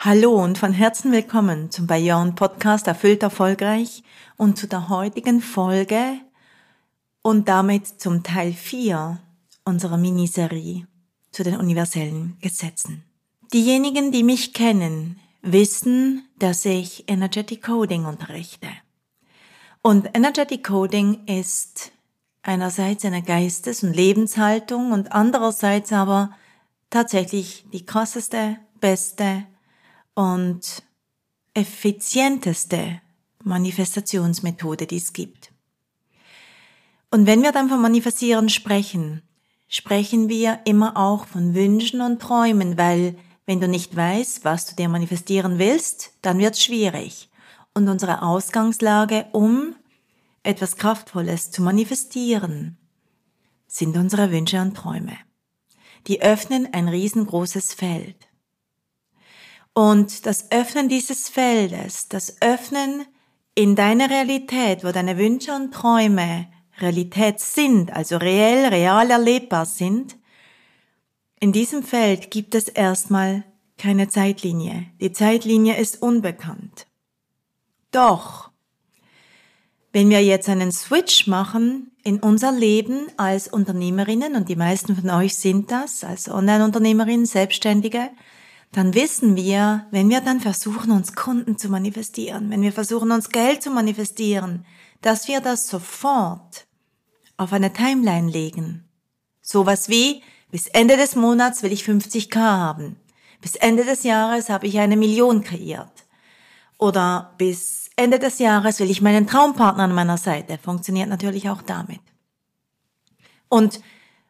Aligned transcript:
Hallo 0.00 0.40
und 0.40 0.58
von 0.58 0.72
Herzen 0.72 1.10
willkommen 1.10 1.72
zum 1.72 1.88
Bayern 1.88 2.36
Podcast 2.36 2.86
Erfüllt 2.86 3.24
Erfolgreich 3.24 4.04
und 4.36 4.56
zu 4.56 4.68
der 4.68 4.88
heutigen 4.88 5.40
Folge 5.40 6.20
und 7.20 7.48
damit 7.48 8.00
zum 8.00 8.22
Teil 8.22 8.52
4 8.52 9.18
unserer 9.64 9.96
Miniserie 9.96 10.86
zu 11.32 11.42
den 11.42 11.56
universellen 11.56 12.38
Gesetzen. 12.40 13.02
Diejenigen, 13.52 14.12
die 14.12 14.22
mich 14.22 14.54
kennen, 14.54 15.18
wissen, 15.42 16.28
dass 16.38 16.64
ich 16.64 17.02
Energetic 17.08 17.64
Coding 17.64 18.04
unterrichte. 18.04 18.68
Und 19.82 20.14
Energetic 20.14 20.62
Coding 20.62 21.26
ist 21.26 21.90
einerseits 22.42 23.04
eine 23.04 23.22
Geistes- 23.22 23.82
und 23.82 23.94
Lebenshaltung 23.94 24.92
und 24.92 25.10
andererseits 25.10 25.92
aber 25.92 26.30
tatsächlich 26.88 27.66
die 27.72 27.84
krasseste, 27.84 28.58
beste 28.80 29.44
und 30.18 30.82
effizienteste 31.54 33.00
Manifestationsmethode, 33.44 34.88
die 34.88 34.96
es 34.96 35.12
gibt. 35.12 35.52
Und 37.08 37.26
wenn 37.26 37.44
wir 37.44 37.52
dann 37.52 37.68
von 37.68 37.80
Manifestieren 37.80 38.48
sprechen, 38.48 39.22
sprechen 39.68 40.28
wir 40.28 40.58
immer 40.64 40.96
auch 40.96 41.28
von 41.28 41.54
Wünschen 41.54 42.00
und 42.00 42.20
Träumen, 42.20 42.76
weil 42.76 43.16
wenn 43.46 43.60
du 43.60 43.68
nicht 43.68 43.94
weißt, 43.94 44.44
was 44.44 44.66
du 44.66 44.74
dir 44.74 44.88
manifestieren 44.88 45.60
willst, 45.60 46.14
dann 46.20 46.38
wird 46.38 46.54
es 46.54 46.64
schwierig. 46.64 47.30
Und 47.72 47.88
unsere 47.88 48.22
Ausgangslage, 48.22 49.26
um 49.30 49.76
etwas 50.42 50.76
Kraftvolles 50.76 51.52
zu 51.52 51.62
manifestieren, 51.62 52.76
sind 53.68 53.96
unsere 53.96 54.32
Wünsche 54.32 54.60
und 54.60 54.74
Träume. 54.74 55.16
Die 56.08 56.22
öffnen 56.22 56.74
ein 56.74 56.88
riesengroßes 56.88 57.72
Feld. 57.72 58.27
Und 59.78 60.26
das 60.26 60.50
Öffnen 60.50 60.88
dieses 60.88 61.28
Feldes, 61.28 62.08
das 62.08 62.42
Öffnen 62.42 63.06
in 63.54 63.76
deine 63.76 64.10
Realität, 64.10 64.82
wo 64.82 64.90
deine 64.90 65.18
Wünsche 65.18 65.54
und 65.54 65.72
Träume 65.72 66.48
Realität 66.80 67.38
sind, 67.38 67.92
also 67.92 68.16
reell, 68.16 68.66
real 68.66 69.08
erlebbar 69.08 69.66
sind, 69.66 70.16
in 71.38 71.52
diesem 71.52 71.84
Feld 71.84 72.32
gibt 72.32 72.56
es 72.56 72.66
erstmal 72.66 73.44
keine 73.76 74.08
Zeitlinie. 74.08 74.86
Die 75.00 75.12
Zeitlinie 75.12 75.76
ist 75.76 76.02
unbekannt. 76.02 76.88
Doch, 77.92 78.50
wenn 79.92 80.10
wir 80.10 80.24
jetzt 80.24 80.48
einen 80.48 80.72
Switch 80.72 81.28
machen 81.28 81.92
in 82.02 82.18
unser 82.18 82.50
Leben 82.50 83.06
als 83.16 83.46
Unternehmerinnen, 83.46 84.34
und 84.34 84.48
die 84.48 84.56
meisten 84.56 84.96
von 84.96 85.08
euch 85.10 85.36
sind 85.36 85.70
das, 85.70 86.02
als 86.02 86.28
Online-Unternehmerinnen, 86.28 87.26
Selbstständige, 87.26 88.10
dann 88.72 88.94
wissen 88.94 89.36
wir, 89.36 89.86
wenn 89.90 90.10
wir 90.10 90.20
dann 90.20 90.40
versuchen, 90.40 90.90
uns 90.90 91.14
Kunden 91.14 91.56
zu 91.58 91.68
manifestieren, 91.68 92.50
wenn 92.50 92.62
wir 92.62 92.72
versuchen, 92.72 93.10
uns 93.10 93.30
Geld 93.30 93.62
zu 93.62 93.70
manifestieren, 93.70 94.66
dass 95.00 95.28
wir 95.28 95.40
das 95.40 95.68
sofort 95.68 96.66
auf 97.36 97.52
eine 97.52 97.72
Timeline 97.72 98.30
legen. 98.30 98.88
Sowas 99.40 99.88
wie, 99.88 100.22
bis 100.50 100.66
Ende 100.66 100.96
des 100.96 101.14
Monats 101.16 101.62
will 101.62 101.72
ich 101.72 101.84
50k 101.84 102.36
haben. 102.36 102.96
Bis 103.40 103.54
Ende 103.54 103.84
des 103.84 104.02
Jahres 104.02 104.48
habe 104.48 104.66
ich 104.66 104.78
eine 104.78 104.96
Million 104.96 105.42
kreiert. 105.42 106.04
Oder 106.78 107.34
bis 107.38 107.90
Ende 107.96 108.18
des 108.18 108.38
Jahres 108.38 108.80
will 108.80 108.90
ich 108.90 109.00
meinen 109.00 109.26
Traumpartner 109.26 109.84
an 109.84 109.94
meiner 109.94 110.18
Seite. 110.18 110.58
Funktioniert 110.58 111.08
natürlich 111.08 111.48
auch 111.48 111.62
damit. 111.62 112.00
Und 113.48 113.80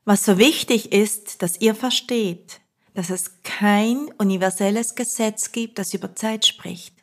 was 0.04 0.25
so 0.25 0.38
wichtig 0.38 0.93
ist, 0.93 1.43
dass 1.43 1.60
ihr 1.60 1.75
versteht, 1.75 2.60
dass 2.98 3.10
es 3.10 3.42
kein 3.44 4.10
universelles 4.19 4.97
Gesetz 4.97 5.53
gibt, 5.53 5.78
das 5.78 5.94
über 5.94 6.16
Zeit 6.16 6.44
spricht. 6.44 6.97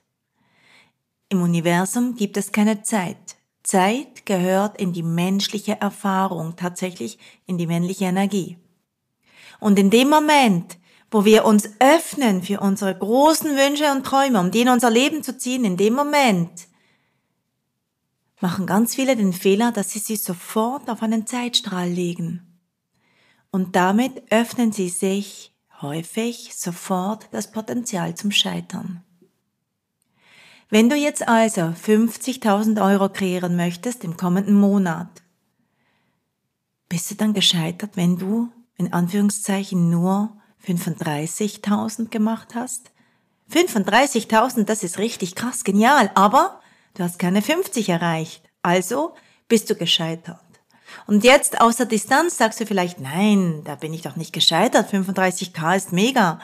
Im 1.29 1.41
Universum 1.41 2.16
gibt 2.16 2.35
es 2.35 2.51
keine 2.51 2.83
Zeit. 2.83 3.38
Zeit 3.63 4.25
gehört 4.25 4.78
in 4.78 4.91
die 4.91 5.03
menschliche 5.03 5.79
Erfahrung, 5.79 6.57
tatsächlich 6.57 7.17
in 7.45 7.57
die 7.57 7.66
männliche 7.66 8.03
Energie. 8.03 8.57
Und 9.61 9.79
in 9.79 9.89
dem 9.89 10.09
Moment, 10.09 10.78
wo 11.11 11.23
wir 11.23 11.45
uns 11.45 11.69
öffnen 11.79 12.44
für 12.44 12.59
unsere 12.59 12.94
großen 12.94 13.56
Wünsche 13.56 13.89
und 13.89 14.06
Träume, 14.06 14.41
um 14.41 14.51
die 14.51 14.63
in 14.63 14.69
unser 14.69 14.89
Leben 14.89 15.23
zu 15.23 15.38
ziehen, 15.38 15.63
in 15.63 15.77
dem 15.77 15.94
Moment 15.94 16.67
machen 18.41 18.66
ganz 18.66 18.95
viele 18.95 19.16
den 19.16 19.31
Fehler, 19.31 19.72
dass 19.72 19.91
sie 19.91 20.00
sie 20.00 20.17
sofort 20.17 20.89
auf 20.89 21.01
einen 21.01 21.25
Zeitstrahl 21.25 21.88
legen. 21.88 22.59
Und 23.50 23.77
damit 23.77 24.29
öffnen 24.29 24.73
sie 24.73 24.89
sich 24.89 25.55
häufig 25.85 26.51
sofort 26.56 27.28
das 27.31 27.51
Potenzial 27.51 28.16
zum 28.16 28.31
Scheitern. 28.31 29.03
Wenn 30.69 30.90
du 30.90 30.96
jetzt 30.96 31.28
also 31.28 31.62
50.000 31.62 32.84
Euro 32.84 33.09
kreieren 33.09 33.56
möchtest 33.56 34.03
im 34.03 34.18
kommenden 34.18 34.59
Monat, 34.59 35.22
bist 36.90 37.12
du 37.12 37.16
dann 37.16 37.34
gescheitert, 37.34 37.91
wenn 37.95 38.18
du 38.18 38.50
in 38.78 38.91
Anführungszeichen 38.91 39.90
nur 39.90 40.35
35.000 40.66 42.09
gemacht 42.09 42.56
hast? 42.56 42.91
35.000, 43.51 44.63
das 44.63 44.84
ist 44.84 44.97
richtig 44.97 45.35
krass, 45.35 45.63
genial, 45.63 46.09
aber 46.16 46.62
du 46.95 47.03
hast 47.03 47.19
keine 47.19 47.41
50 47.41 47.90
erreicht. 47.90 48.50
Also 48.63 49.13
bist 49.47 49.69
du 49.69 49.75
gescheitert. 49.75 50.44
Und 51.07 51.23
jetzt 51.23 51.61
aus 51.61 51.78
der 51.78 51.85
Distanz 51.85 52.38
sagst 52.38 52.59
du 52.59 52.66
vielleicht, 52.66 53.00
nein, 53.00 53.61
da 53.63 53.75
bin 53.75 53.94
ich 53.94 54.01
doch 54.01 54.16
nicht 54.16 54.33
gescheitert, 54.33 54.91
35k 54.91 55.75
ist 55.75 55.91
mega. 55.91 56.39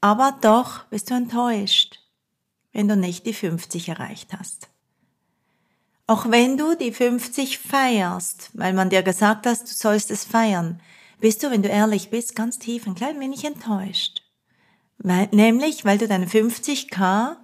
Aber 0.00 0.36
doch 0.40 0.84
bist 0.84 1.10
du 1.10 1.14
enttäuscht, 1.14 2.00
wenn 2.72 2.88
du 2.88 2.96
nicht 2.96 3.26
die 3.26 3.34
50 3.34 3.88
erreicht 3.88 4.32
hast. 4.38 4.68
Auch 6.06 6.30
wenn 6.30 6.56
du 6.56 6.74
die 6.74 6.92
50 6.92 7.58
feierst, 7.58 8.50
weil 8.54 8.72
man 8.72 8.90
dir 8.90 9.02
gesagt 9.02 9.46
hat, 9.46 9.60
du 9.60 9.66
sollst 9.66 10.10
es 10.10 10.24
feiern, 10.24 10.80
bist 11.20 11.42
du, 11.42 11.50
wenn 11.50 11.62
du 11.62 11.68
ehrlich 11.68 12.10
bist, 12.10 12.34
ganz 12.34 12.58
tief 12.58 12.86
ein 12.86 12.94
klein 12.94 13.20
wenig 13.20 13.44
enttäuscht. 13.44 14.22
Weil, 14.98 15.28
nämlich, 15.32 15.84
weil 15.84 15.98
du 15.98 16.08
deinen 16.08 16.28
50k 16.28 17.36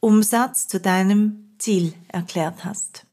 Umsatz 0.00 0.68
zu 0.68 0.80
deinem 0.80 1.54
Ziel 1.58 1.94
erklärt 2.08 2.64
hast. 2.64 3.06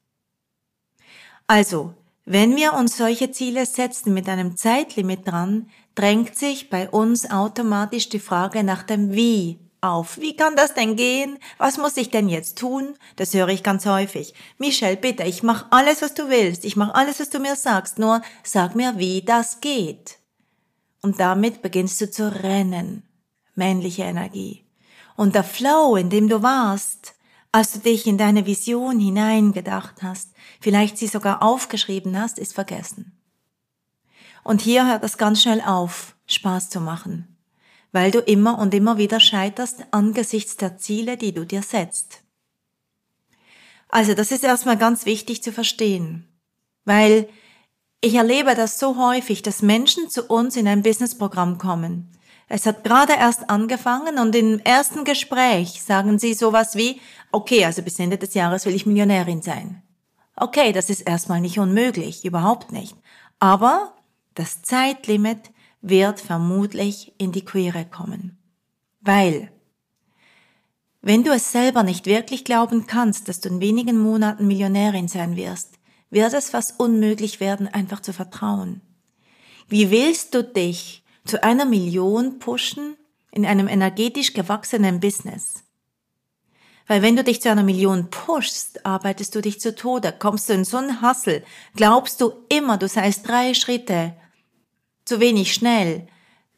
Also, 1.48 1.94
wenn 2.32 2.56
wir 2.56 2.74
uns 2.76 2.96
solche 2.96 3.32
Ziele 3.32 3.66
setzen 3.66 4.14
mit 4.14 4.30
einem 4.30 4.56
Zeitlimit 4.56 5.28
dran, 5.28 5.70
drängt 5.96 6.38
sich 6.38 6.70
bei 6.70 6.90
uns 6.90 7.30
automatisch 7.30 8.08
die 8.08 8.20
Frage 8.20 8.64
nach 8.64 8.84
dem 8.84 9.12
Wie 9.12 9.60
auf. 9.82 10.18
Wie 10.18 10.38
kann 10.38 10.56
das 10.56 10.74
denn 10.74 10.96
gehen? 10.96 11.40
Was 11.58 11.78
muss 11.78 11.98
ich 11.98 12.10
denn 12.10 12.30
jetzt 12.30 12.58
tun? 12.58 12.96
Das 13.18 13.34
höre 13.34 13.50
ich 13.50 13.64
ganz 13.64 13.86
häufig. 13.86 14.34
Michelle, 14.58 14.96
bitte, 14.96 15.24
ich 15.24 15.44
mache 15.44 15.66
alles, 15.72 16.02
was 16.02 16.14
du 16.14 16.30
willst. 16.30 16.64
Ich 16.64 16.78
mache 16.78 16.96
alles, 16.96 17.20
was 17.20 17.30
du 17.30 17.40
mir 17.40 17.58
sagst. 17.58 18.00
Nur 18.00 18.22
sag 18.44 18.76
mir, 18.76 18.98
wie 18.98 19.24
das 19.24 19.60
geht. 19.60 20.20
Und 21.02 21.20
damit 21.20 21.62
beginnst 21.62 22.00
du 22.00 22.10
zu 22.10 22.34
rennen. 22.44 23.04
Männliche 23.56 24.04
Energie. 24.04 24.64
Und 25.18 25.36
der 25.36 25.44
Flow, 25.44 25.98
in 25.98 26.10
dem 26.10 26.30
du 26.30 26.42
warst, 26.42 27.14
als 27.52 27.74
du 27.74 27.80
dich 27.80 28.08
in 28.08 28.18
deine 28.18 28.46
Vision 28.46 29.00
hineingedacht 29.00 30.04
hast, 30.04 30.32
vielleicht 30.60 30.98
sie 30.98 31.08
sogar 31.08 31.44
aufgeschrieben 31.44 32.18
hast, 32.20 32.40
ist 32.40 32.54
vergessen. 32.54 33.18
Und 34.44 34.62
hier 34.62 34.88
hört 34.88 35.04
es 35.04 35.18
ganz 35.18 35.42
schnell 35.42 35.62
auf, 35.62 36.16
Spaß 36.28 36.70
zu 36.70 36.80
machen. 36.80 37.28
weil 37.92 38.12
du 38.12 38.20
immer 38.20 38.58
und 38.58 38.74
immer 38.74 38.98
wieder 38.98 39.20
scheiterst 39.20 39.84
angesichts 39.92 40.56
der 40.58 40.78
Ziele, 40.78 41.18
die 41.18 41.34
du 41.34 41.46
dir 41.46 41.62
setzt. 41.62 42.24
Also 43.90 44.14
das 44.14 44.32
ist 44.32 44.44
erstmal 44.44 44.78
ganz 44.78 45.06
wichtig 45.06 45.44
zu 45.44 45.52
verstehen, 45.52 46.28
weil 46.86 47.28
ich 48.00 48.16
erlebe 48.16 48.56
das 48.56 48.80
so 48.80 48.98
häufig, 48.98 49.42
dass 49.42 49.62
Menschen 49.62 50.10
zu 50.10 50.24
uns 50.24 50.56
in 50.56 50.68
ein 50.68 50.82
Businessprogramm 50.82 51.58
kommen. 51.58 52.10
Es 52.54 52.66
hat 52.66 52.84
gerade 52.84 53.14
erst 53.14 53.50
angefangen 53.50 54.20
und 54.20 54.36
im 54.36 54.60
ersten 54.60 55.06
Gespräch 55.06 55.82
sagen 55.82 56.20
sie 56.20 56.34
sowas 56.34 56.76
wie, 56.76 57.00
okay, 57.32 57.64
also 57.64 57.82
bis 57.82 57.98
Ende 57.98 58.18
des 58.18 58.34
Jahres 58.34 58.66
will 58.66 58.76
ich 58.76 58.86
Millionärin 58.86 59.42
sein. 59.42 59.82
Okay, 60.36 60.74
das 60.74 60.90
ist 60.90 61.00
erstmal 61.00 61.40
nicht 61.40 61.60
unmöglich, 61.60 62.26
überhaupt 62.26 62.74
nicht. 62.74 62.98
Aber 63.40 63.94
das 64.34 64.64
Zeitlimit 64.64 65.52
wird 65.82 66.20
vermutlich 66.20 67.14
in 67.18 67.32
die 67.32 67.46
Quere 67.46 67.86
kommen. 67.86 68.38
Weil, 69.00 69.50
wenn 71.02 71.24
du 71.24 71.32
es 71.32 71.54
selber 71.54 71.84
nicht 71.84 72.06
wirklich 72.06 72.44
glauben 72.44 72.86
kannst, 72.86 73.30
dass 73.30 73.40
du 73.40 73.48
in 73.48 73.62
wenigen 73.62 73.98
Monaten 73.98 74.46
Millionärin 74.46 75.08
sein 75.08 75.38
wirst, 75.38 75.76
wird 76.10 76.34
es 76.34 76.50
fast 76.50 76.82
unmöglich 76.82 77.40
werden, 77.40 77.70
einfach 77.70 78.02
zu 78.02 78.12
vertrauen. 78.12 78.82
Wie 79.70 79.90
willst 79.90 80.34
du 80.36 80.44
dich 80.44 81.01
zu 81.26 81.44
einer 81.44 81.66
Million 81.66 82.40
pushen 82.40 82.96
in 83.32 83.46
einem 83.46 83.68
energetisch 83.68 84.34
gewachsenen 84.34 85.00
Business? 85.00 85.64
Weil 86.88 87.02
wenn 87.02 87.16
du 87.16 87.24
dich 87.24 87.42
zu 87.42 87.50
einer 87.50 87.64
Million 87.64 88.10
pushst, 88.10 88.86
arbeitest 88.86 89.36
du 89.36 89.42
dich 89.42 89.60
zu 89.60 89.76
Tode, 89.76 90.14
kommst 90.18 90.50
du 90.50 90.54
in 90.54 90.66
so 90.66 90.78
einen 90.78 91.02
Hassel, 91.02 91.44
glaubst 91.76 92.22
du 92.22 92.34
immer, 92.50 92.78
du 92.78 92.88
seist 92.88 93.28
drei 93.28 93.54
Schritte 93.54 94.14
zu 95.06 95.20
wenig 95.20 95.54
schnell, 95.54 96.08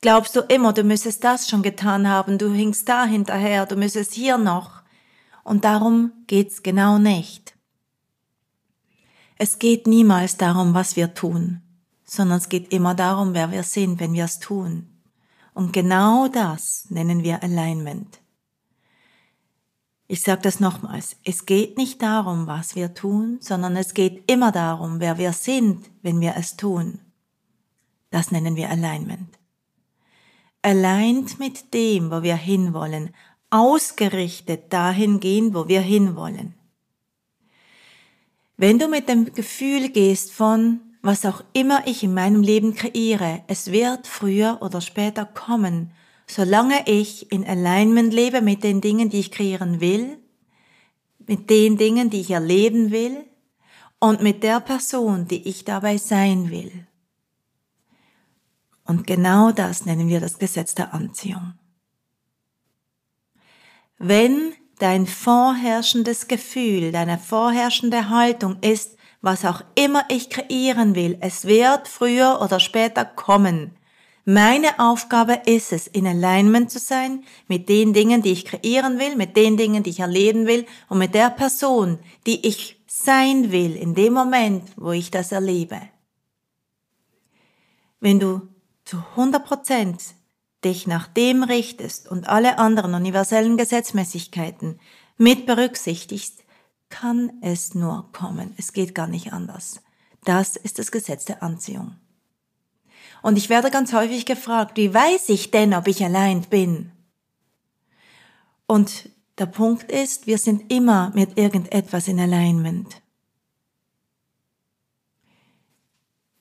glaubst 0.01 0.35
du 0.35 0.41
immer, 0.41 0.73
du 0.73 0.83
müsstest 0.83 1.23
das 1.23 1.49
schon 1.49 1.63
getan 1.63 2.07
haben, 2.07 2.37
du 2.37 2.51
hinkst 2.51 2.87
da 2.87 3.05
hinterher, 3.05 3.65
du 3.65 3.75
müsstest 3.75 4.13
hier 4.13 4.37
noch. 4.37 4.83
Und 5.43 5.65
darum 5.65 6.11
geht's 6.27 6.63
genau 6.63 6.99
nicht. 6.99 7.53
Es 9.37 9.59
geht 9.59 9.87
niemals 9.87 10.37
darum, 10.37 10.73
was 10.73 10.95
wir 10.95 11.13
tun, 11.13 11.62
sondern 12.15 12.37
es 12.37 12.49
geht 12.49 12.71
immer 12.71 12.93
darum, 12.93 13.33
wer 13.33 13.51
wir 13.51 13.63
sind, 13.63 13.99
wenn 13.99 14.13
wir 14.13 14.25
es 14.25 14.39
tun. 14.39 14.87
Und 15.53 15.73
genau 15.73 16.27
das 16.27 16.85
nennen 16.89 17.23
wir 17.23 17.41
Alignment. 17.41 18.19
Ich 20.07 20.21
sage 20.21 20.41
das 20.41 20.59
nochmals, 20.59 21.15
es 21.23 21.45
geht 21.47 21.77
nicht 21.77 22.01
darum, 22.03 22.45
was 22.45 22.75
wir 22.75 22.93
tun, 22.93 23.37
sondern 23.39 23.75
es 23.75 23.95
geht 23.95 24.29
immer 24.29 24.51
darum, 24.51 24.99
wer 24.99 25.17
wir 25.17 25.33
sind, 25.33 25.89
wenn 26.03 26.19
wir 26.19 26.35
es 26.37 26.55
tun. 26.55 26.99
Das 28.11 28.29
nennen 28.29 28.55
wir 28.55 28.69
Alignment. 28.69 29.39
Aligned 30.61 31.39
mit 31.39 31.73
dem, 31.73 32.11
wo 32.11 32.21
wir 32.21 32.35
hinwollen, 32.35 33.09
ausgerichtet 33.49 34.71
dahin 34.71 35.19
gehen, 35.19 35.55
wo 35.55 35.67
wir 35.67 35.81
hinwollen. 35.81 36.53
Wenn 38.55 38.77
du 38.77 38.87
mit 38.87 39.09
dem 39.09 39.33
Gefühl 39.33 39.89
gehst 39.89 40.31
von, 40.31 40.92
was 41.03 41.25
auch 41.25 41.43
immer 41.51 41.85
ich 41.85 42.01
in 42.01 42.13
meinem 42.13 42.41
Leben 42.41 42.73
kreiere, 42.73 43.43
es 43.47 43.71
wird 43.71 44.07
früher 44.07 44.59
oder 44.61 44.79
später 44.79 45.25
kommen, 45.25 45.91
solange 46.25 46.87
ich 46.87 47.29
in 47.31 47.45
Alignment 47.45 48.13
lebe 48.13 48.41
mit 48.41 48.63
den 48.63 48.79
Dingen, 48.79 49.09
die 49.09 49.19
ich 49.19 49.29
kreieren 49.29 49.81
will, 49.81 50.17
mit 51.27 51.49
den 51.49 51.77
Dingen, 51.77 52.09
die 52.09 52.21
ich 52.21 52.31
erleben 52.31 52.91
will 52.91 53.25
und 53.99 54.23
mit 54.23 54.43
der 54.43 54.61
Person, 54.61 55.27
die 55.27 55.45
ich 55.47 55.65
dabei 55.65 55.97
sein 55.97 56.49
will. 56.49 56.87
Und 58.85 59.05
genau 59.05 59.51
das 59.51 59.85
nennen 59.85 60.07
wir 60.07 60.21
das 60.21 60.39
Gesetz 60.39 60.73
der 60.73 60.93
Anziehung. 60.93 61.53
Wenn 63.97 64.53
dein 64.79 65.05
vorherrschendes 65.05 66.29
Gefühl, 66.29 66.93
deine 66.93 67.17
vorherrschende 67.17 68.09
Haltung 68.09 68.57
ist, 68.61 68.97
was 69.23 69.45
auch 69.45 69.61
immer 69.75 70.03
ich 70.09 70.29
kreieren 70.29 70.95
will, 70.95 71.17
es 71.21 71.45
wird 71.45 71.87
früher 71.87 72.41
oder 72.41 72.59
später 72.59 73.05
kommen. 73.05 73.71
Meine 74.25 74.79
Aufgabe 74.79 75.41
ist 75.45 75.71
es, 75.71 75.87
in 75.87 76.05
Alignment 76.05 76.69
zu 76.69 76.77
sein 76.77 77.23
mit 77.47 77.69
den 77.69 77.93
Dingen, 77.93 78.21
die 78.21 78.33
ich 78.33 78.45
kreieren 78.45 78.99
will, 78.99 79.15
mit 79.15 79.35
den 79.37 79.55
Dingen, 79.55 79.81
die 79.81 79.91
ich 79.91 80.01
erleben 80.01 80.45
will 80.45 80.65
und 80.89 80.97
mit 80.97 81.15
der 81.15 81.29
Person, 81.29 81.99
die 82.27 82.45
ich 82.45 82.81
sein 82.85 83.51
will 83.51 83.75
in 83.75 83.95
dem 83.95 84.13
Moment, 84.13 84.69
wo 84.75 84.91
ich 84.91 85.09
das 85.09 85.31
erlebe. 85.31 85.81
Wenn 88.01 88.19
du 88.19 88.41
zu 88.83 88.97
100 89.15 89.45
Prozent 89.45 90.03
dich 90.65 90.85
nach 90.85 91.07
dem 91.07 91.43
richtest 91.43 92.11
und 92.11 92.27
alle 92.27 92.59
anderen 92.59 92.93
universellen 92.93 93.55
Gesetzmäßigkeiten 93.55 94.79
mit 95.17 95.45
berücksichtigst, 95.45 96.42
kann 96.93 97.31
es 97.41 97.73
nur 97.73 98.11
kommen. 98.11 98.53
Es 98.55 98.71
geht 98.71 98.93
gar 98.93 99.07
nicht 99.07 99.33
anders. 99.33 99.81
Das 100.25 100.55
ist 100.55 100.77
das 100.77 100.91
Gesetz 100.91 101.25
der 101.25 101.41
Anziehung. 101.41 101.95
Und 103.23 103.35
ich 103.35 103.49
werde 103.49 103.71
ganz 103.71 103.93
häufig 103.93 104.27
gefragt, 104.27 104.77
wie 104.77 104.93
weiß 104.93 105.29
ich 105.29 105.49
denn, 105.49 105.73
ob 105.73 105.87
ich 105.87 106.03
allein 106.03 106.41
bin? 106.41 106.91
Und 108.67 109.09
der 109.39 109.47
Punkt 109.47 109.91
ist, 109.91 110.27
wir 110.27 110.37
sind 110.37 110.71
immer 110.71 111.11
mit 111.15 111.35
irgendetwas 111.35 112.07
in 112.07 112.19
Alignment. 112.19 113.01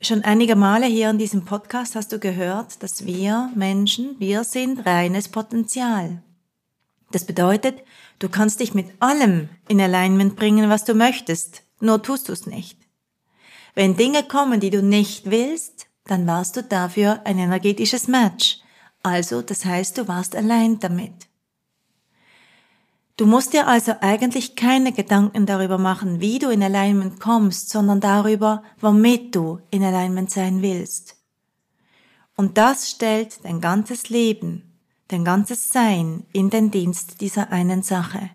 Schon 0.02 0.22
einige 0.22 0.54
Male 0.54 0.84
hier 0.84 1.08
in 1.08 1.16
diesem 1.18 1.46
Podcast 1.46 1.96
hast 1.96 2.12
du 2.12 2.18
gehört, 2.18 2.82
dass 2.82 3.06
wir 3.06 3.50
Menschen, 3.54 4.16
wir 4.18 4.44
sind 4.44 4.84
reines 4.84 5.30
Potenzial. 5.30 6.22
Das 7.12 7.24
bedeutet, 7.24 7.82
du 8.18 8.28
kannst 8.28 8.60
dich 8.60 8.74
mit 8.74 8.86
allem 8.98 9.48
in 9.68 9.80
Alignment 9.80 10.34
bringen, 10.34 10.68
was 10.68 10.84
du 10.84 10.94
möchtest, 10.94 11.62
nur 11.78 12.02
tust 12.02 12.28
du 12.28 12.32
es 12.32 12.46
nicht. 12.46 12.78
Wenn 13.74 13.96
Dinge 13.96 14.22
kommen, 14.24 14.60
die 14.60 14.70
du 14.70 14.82
nicht 14.82 15.30
willst, 15.30 15.86
dann 16.06 16.26
warst 16.26 16.56
du 16.56 16.62
dafür 16.62 17.20
ein 17.24 17.38
energetisches 17.38 18.08
Match. 18.08 18.60
Also, 19.02 19.42
das 19.42 19.64
heißt, 19.64 19.98
du 19.98 20.08
warst 20.08 20.34
allein 20.34 20.78
damit. 20.80 21.12
Du 23.16 23.26
musst 23.26 23.52
dir 23.52 23.68
also 23.68 23.94
eigentlich 24.00 24.56
keine 24.56 24.92
Gedanken 24.92 25.44
darüber 25.44 25.78
machen, 25.78 26.20
wie 26.20 26.38
du 26.38 26.48
in 26.48 26.62
Alignment 26.62 27.20
kommst, 27.20 27.68
sondern 27.68 28.00
darüber, 28.00 28.62
womit 28.80 29.34
du 29.34 29.60
in 29.70 29.84
Alignment 29.84 30.30
sein 30.30 30.62
willst. 30.62 31.16
Und 32.36 32.56
das 32.56 32.90
stellt 32.90 33.44
dein 33.44 33.60
ganzes 33.60 34.08
Leben, 34.08 34.71
dein 35.12 35.24
ganzes 35.24 35.68
Sein 35.68 36.24
in 36.32 36.50
den 36.50 36.70
Dienst 36.70 37.20
dieser 37.20 37.52
einen 37.52 37.82
Sache. 37.82 38.30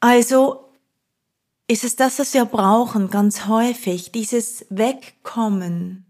Also 0.00 0.68
ist 1.66 1.82
es 1.82 1.96
das, 1.96 2.18
was 2.18 2.34
wir 2.34 2.44
brauchen, 2.44 3.08
ganz 3.08 3.46
häufig, 3.46 4.12
dieses 4.12 4.66
Wegkommen 4.68 6.04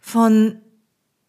von 0.00 0.60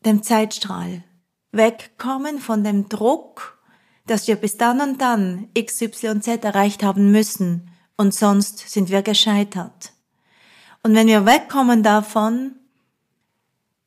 dem 0.03 0.24
Zeitstrahl, 0.24 1.03
wegkommen 1.51 2.39
von 2.39 2.63
dem 2.63 2.89
Druck, 2.89 3.60
dass 4.08 4.27
wir 4.27 4.36
bis 4.36 4.58
dann 4.58 4.82
und 4.82 5.00
dann 5.00 5.50
X, 5.53 5.82
Y, 5.82 6.22
Z 6.22 6.44
erreicht 6.44 6.82
haben 6.82 7.12
müssen 7.12 7.70
und 7.98 8.15
sonst 8.15 8.58
sind 8.70 8.89
wir 8.89 9.03
gescheitert. 9.03 9.94
Und 10.82 10.96
wenn 10.96 11.08
wir 11.08 11.27
wegkommen 11.27 11.84
davon, 11.84 12.56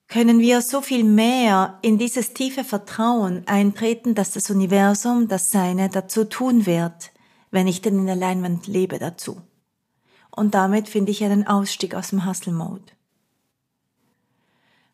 können 0.09 0.39
wir 0.39 0.61
so 0.61 0.81
viel 0.81 1.05
mehr 1.05 1.79
in 1.83 1.99
dieses 1.99 2.35
tiefe 2.35 2.65
Vertrauen 2.65 3.43
eintreten, 3.47 4.15
dass 4.15 4.33
das 4.33 4.51
Universum 4.51 5.29
das 5.29 5.51
Seine 5.51 5.89
dazu 5.89 6.25
tun 6.25 6.67
wird, 6.67 7.13
wenn 7.51 7.67
ich 7.67 7.81
denn 7.81 7.99
in 7.99 8.09
Alignment 8.09 8.67
lebe 8.67 8.99
dazu. 8.99 9.41
Und 10.31 10.55
damit 10.55 10.89
finde 10.89 11.13
ich 11.13 11.25
einen 11.25 11.47
Ausstieg 11.47 11.95
aus 11.95 12.11
dem 12.11 12.27
Hustle 12.27 12.53
Mode. 12.53 12.93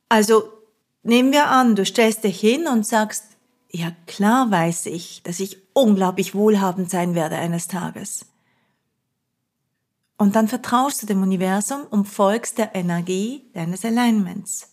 Also 0.09 0.45
Nehmen 1.03 1.33
wir 1.33 1.49
an, 1.49 1.77
du 1.77 1.85
stellst 1.85 2.25
dich 2.25 2.39
hin 2.39 2.67
und 2.67 2.87
sagst, 2.87 3.25
ja 3.71 3.93
klar 4.07 4.51
weiß 4.51 4.87
ich, 4.87 5.23
dass 5.23 5.41
ich 5.41 5.59
unglaublich 5.73 6.35
wohlhabend 6.35 6.91
sein 6.91 7.15
werde 7.15 7.37
eines 7.37 7.69
Tages. 7.69 8.27
Und 10.19 10.37
dann 10.37 10.49
vertraust 10.49 11.03
du 11.03 11.07
dem 11.07 11.23
Universum 11.23 11.85
und 11.89 12.05
folgst 12.05 12.59
der 12.59 12.75
Energie 12.75 13.51
deines 13.55 13.85
Alignments. 13.85 14.70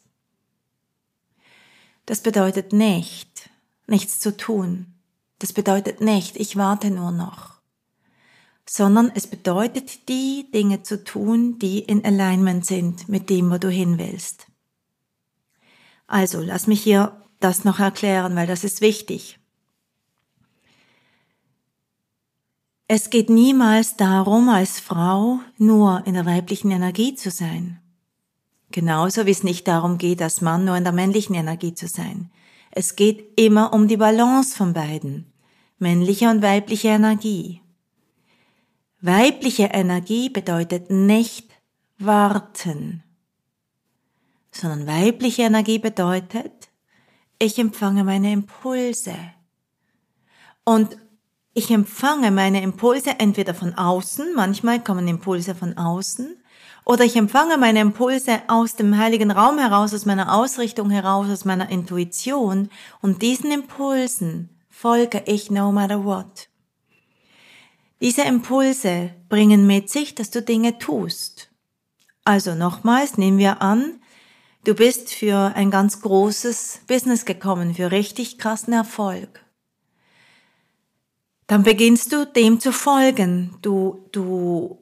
Das 2.08 2.22
bedeutet 2.22 2.72
nicht, 2.72 3.50
nichts 3.86 4.20
zu 4.22 4.36
tun. 4.36 4.94
Das 5.40 5.52
bedeutet 5.52 6.00
nicht, 6.00 6.38
ich 6.38 6.56
warte 6.56 6.90
nur 6.90 7.12
noch. 7.12 7.56
Sondern 8.68 9.12
es 9.14 9.28
bedeutet, 9.28 10.08
die 10.08 10.50
Dinge 10.54 10.84
zu 10.84 11.04
tun, 11.04 11.60
die 11.60 11.80
in 11.80 12.06
Alignment 12.06 12.66
sind 12.66 13.10
mit 13.10 13.30
dem, 13.30 13.52
wo 13.52 13.58
du 13.58 13.70
hin 13.70 13.98
willst. 13.98 14.48
Also, 16.08 16.40
lass 16.40 16.66
mich 16.66 16.82
hier 16.82 17.22
das 17.42 17.66
noch 17.66 17.80
erklären, 17.80 18.38
weil 18.38 18.48
das 18.48 18.64
ist 18.64 18.80
wichtig. 18.80 19.38
Es 22.88 23.10
geht 23.10 23.30
niemals 23.30 23.98
darum, 23.98 24.48
als 24.48 24.80
Frau 24.80 25.42
nur 25.58 26.04
in 26.08 26.14
der 26.14 26.26
weiblichen 26.26 26.72
Energie 26.72 27.16
zu 27.16 27.32
sein. 27.32 27.82
Genauso 28.78 29.26
wie 29.26 29.32
es 29.32 29.42
nicht 29.42 29.68
darum 29.68 29.98
geht, 29.98 30.22
als 30.22 30.42
Mann 30.42 30.64
nur 30.64 30.78
in 30.78 30.84
der 30.84 30.94
männlichen 30.94 31.34
Energie 31.34 31.74
zu 31.74 31.88
sein. 31.88 32.30
Es 32.70 32.96
geht 32.96 33.28
immer 33.36 33.74
um 33.74 33.88
die 33.88 33.98
Balance 33.98 34.56
von 34.56 34.74
beiden. 34.74 35.34
Männliche 35.80 36.30
und 36.30 36.44
weibliche 36.44 36.90
Energie. 36.90 37.64
Weibliche 39.02 39.72
Energie 39.74 40.30
bedeutet 40.30 40.92
nicht 40.92 41.50
warten, 41.98 43.02
sondern 44.52 44.86
weibliche 44.86 45.42
Energie 45.42 45.80
bedeutet, 45.80 46.70
ich 47.40 47.58
empfange 47.58 48.04
meine 48.04 48.32
Impulse. 48.32 49.16
Und 50.66 51.00
ich 51.56 51.72
empfange 51.72 52.30
meine 52.30 52.62
Impulse 52.62 53.18
entweder 53.18 53.56
von 53.56 53.74
außen, 53.74 54.36
manchmal 54.36 54.84
kommen 54.84 55.08
Impulse 55.08 55.56
von 55.56 55.76
außen, 55.76 56.37
oder 56.88 57.04
ich 57.04 57.18
empfange 57.18 57.58
meine 57.58 57.82
Impulse 57.82 58.40
aus 58.48 58.78
dem 58.78 58.98
heiligen 58.98 59.30
Raum 59.30 59.60
heraus, 59.60 59.94
aus 59.94 60.06
meiner 60.06 60.34
Ausrichtung 60.34 60.90
heraus, 60.90 61.28
aus 61.30 61.44
meiner 61.44 61.70
Intuition, 61.70 62.70
und 63.02 63.22
diesen 63.22 63.52
Impulsen 63.52 64.50
folge 64.70 65.22
ich 65.26 65.52
no 65.52 65.74
matter 65.74 66.06
what. 66.06 66.48
Diese 68.00 68.22
Impulse 68.22 69.12
bringen 69.28 69.68
mit 69.68 69.90
sich, 69.90 70.16
dass 70.16 70.32
du 70.32 70.42
Dinge 70.42 70.80
tust. 70.80 71.50
Also 72.24 72.56
nochmals, 72.56 73.18
nehmen 73.18 73.38
wir 73.38 73.62
an, 73.62 74.00
du 74.64 74.74
bist 74.74 75.14
für 75.14 75.52
ein 75.56 75.70
ganz 75.70 76.00
großes 76.00 76.84
Business 76.88 77.26
gekommen, 77.26 77.76
für 77.76 77.92
richtig 77.92 78.38
krassen 78.38 78.72
Erfolg. 78.72 79.44
Dann 81.48 81.64
beginnst 81.64 82.14
du 82.14 82.26
dem 82.26 82.62
zu 82.62 82.72
folgen. 82.72 83.58
Du, 83.62 84.08
du 84.14 84.80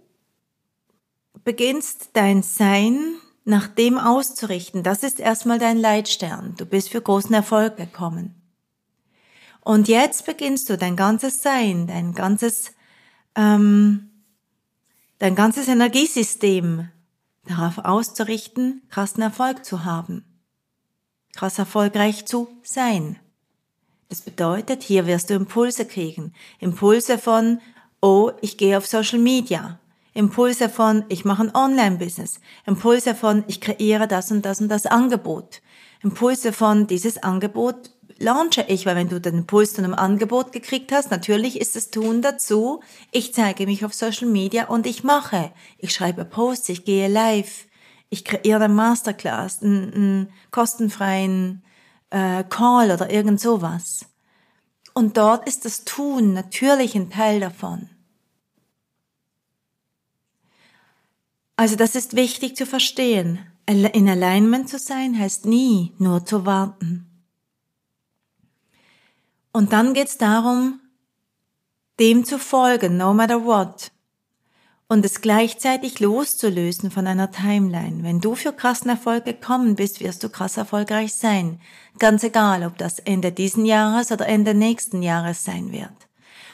beginnst 1.45 2.09
dein 2.13 2.43
Sein 2.43 3.15
nach 3.45 3.67
dem 3.67 3.97
auszurichten. 3.97 4.83
Das 4.83 5.03
ist 5.03 5.19
erstmal 5.19 5.59
dein 5.59 5.77
Leitstern. 5.77 6.55
Du 6.57 6.65
bist 6.65 6.89
für 6.89 7.01
großen 7.01 7.33
Erfolg 7.33 7.77
gekommen. 7.77 8.41
Und 9.61 9.87
jetzt 9.87 10.25
beginnst 10.25 10.69
du 10.69 10.77
dein 10.77 10.95
ganzes 10.95 11.41
Sein, 11.41 11.87
dein 11.87 12.13
ganzes, 12.13 12.73
ähm, 13.35 14.09
dein 15.19 15.35
ganzes 15.35 15.67
Energiesystem 15.67 16.89
darauf 17.47 17.77
auszurichten, 17.77 18.81
krassen 18.89 19.23
Erfolg 19.23 19.63
zu 19.65 19.85
haben, 19.85 20.25
krass 21.35 21.59
erfolgreich 21.59 22.25
zu 22.25 22.47
sein. 22.63 23.19
Das 24.09 24.21
bedeutet, 24.21 24.83
hier 24.83 25.07
wirst 25.07 25.29
du 25.29 25.35
Impulse 25.35 25.85
kriegen. 25.85 26.33
Impulse 26.59 27.17
von, 27.17 27.59
oh, 28.01 28.31
ich 28.41 28.57
gehe 28.57 28.77
auf 28.77 28.85
Social 28.85 29.19
Media. 29.19 29.79
Impulse 30.15 30.69
von, 30.69 31.03
ich 31.09 31.25
mache 31.25 31.43
ein 31.43 31.53
Online-Business. 31.53 32.39
Impulse 32.65 33.15
von, 33.15 33.43
ich 33.47 33.59
kreiere 33.59 34.07
das 34.07 34.31
und 34.31 34.45
das 34.45 34.61
und 34.61 34.69
das 34.69 34.85
Angebot. 34.85 35.61
Impulse 36.01 36.53
von, 36.53 36.87
dieses 36.87 37.21
Angebot 37.21 37.91
launche 38.17 38.63
ich, 38.69 38.85
weil 38.85 38.95
wenn 38.95 39.09
du 39.09 39.19
den 39.19 39.39
Impuls 39.39 39.73
zu 39.73 39.83
einem 39.83 39.93
Angebot 39.93 40.53
gekriegt 40.53 40.93
hast, 40.93 41.11
natürlich 41.11 41.59
ist 41.59 41.75
das 41.75 41.91
Tun 41.91 42.21
dazu, 42.21 42.79
ich 43.11 43.33
zeige 43.33 43.65
mich 43.65 43.83
auf 43.83 43.93
Social 43.93 44.29
Media 44.29 44.67
und 44.67 44.87
ich 44.87 45.03
mache. 45.03 45.51
Ich 45.79 45.91
schreibe 45.91 46.23
Posts, 46.23 46.69
ich 46.69 46.85
gehe 46.85 47.09
live, 47.09 47.65
ich 48.09 48.23
kreiere 48.23 48.63
eine 48.63 48.73
Masterclass, 48.73 49.61
einen, 49.61 49.93
einen 49.93 50.29
kostenfreien 50.49 51.61
äh, 52.09 52.45
Call 52.45 52.91
oder 52.91 53.09
irgend 53.09 53.41
sowas. 53.41 54.05
Und 54.93 55.17
dort 55.17 55.45
ist 55.45 55.65
das 55.65 55.83
Tun 55.83 56.33
natürlich 56.33 56.95
ein 56.95 57.09
Teil 57.09 57.41
davon. 57.41 57.89
Also 61.55 61.75
das 61.75 61.95
ist 61.95 62.15
wichtig 62.15 62.55
zu 62.55 62.65
verstehen. 62.65 63.39
In 63.67 64.09
Alignment 64.09 64.69
zu 64.69 64.77
sein 64.77 65.17
heißt 65.17 65.45
nie 65.45 65.93
nur 65.97 66.25
zu 66.25 66.45
warten. 66.45 67.07
Und 69.51 69.71
dann 69.71 69.93
geht 69.93 70.09
es 70.09 70.17
darum, 70.17 70.81
dem 71.99 72.25
zu 72.25 72.37
folgen, 72.39 72.97
no 72.97 73.13
matter 73.13 73.45
what. 73.45 73.91
Und 74.87 75.03
es 75.03 75.21
gleichzeitig 75.21 75.99
loszulösen 75.99 76.91
von 76.91 77.07
einer 77.07 77.31
Timeline. 77.31 78.03
Wenn 78.03 78.19
du 78.19 78.35
für 78.35 78.53
krassen 78.53 78.89
Erfolg 78.89 79.25
gekommen 79.25 79.75
bist, 79.75 79.99
wirst 79.99 80.23
du 80.23 80.29
krass 80.29 80.57
erfolgreich 80.57 81.13
sein. 81.13 81.59
Ganz 81.97 82.23
egal, 82.23 82.63
ob 82.63 82.77
das 82.77 82.99
Ende 82.99 83.31
diesen 83.31 83.65
Jahres 83.65 84.11
oder 84.11 84.27
Ende 84.27 84.53
nächsten 84.53 85.01
Jahres 85.01 85.43
sein 85.43 85.71
wird. 85.71 85.89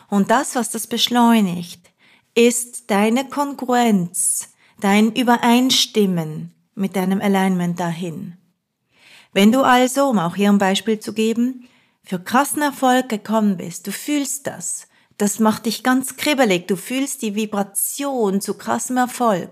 Und 0.07 0.31
das, 0.31 0.55
was 0.55 0.69
das 0.69 0.87
beschleunigt, 0.87 1.91
ist 2.35 2.89
deine 2.89 3.27
Kongruenz, 3.27 4.50
dein 4.83 5.13
Übereinstimmen 5.13 6.53
mit 6.75 6.95
deinem 6.95 7.21
Alignment 7.21 7.79
dahin. 7.79 8.37
Wenn 9.33 9.51
du 9.51 9.61
also, 9.61 10.09
um 10.09 10.19
auch 10.19 10.35
hier 10.35 10.49
ein 10.49 10.57
Beispiel 10.57 10.99
zu 10.99 11.13
geben, 11.13 11.67
für 12.03 12.19
krassen 12.19 12.61
Erfolg 12.61 13.07
gekommen 13.07 13.57
bist, 13.57 13.87
du 13.87 13.91
fühlst 13.91 14.47
das, 14.47 14.87
das 15.17 15.39
macht 15.39 15.67
dich 15.67 15.83
ganz 15.83 16.17
kribbelig, 16.17 16.67
du 16.67 16.75
fühlst 16.75 17.21
die 17.21 17.35
Vibration 17.35 18.41
zu 18.41 18.55
krassem 18.55 18.97
Erfolg 18.97 19.51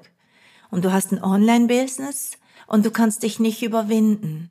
und 0.71 0.83
du 0.83 0.91
hast 0.91 1.11
ein 1.11 1.23
Online-Business 1.23 2.37
und 2.67 2.85
du 2.85 2.91
kannst 2.91 3.23
dich 3.23 3.39
nicht 3.39 3.61
überwinden, 3.61 4.49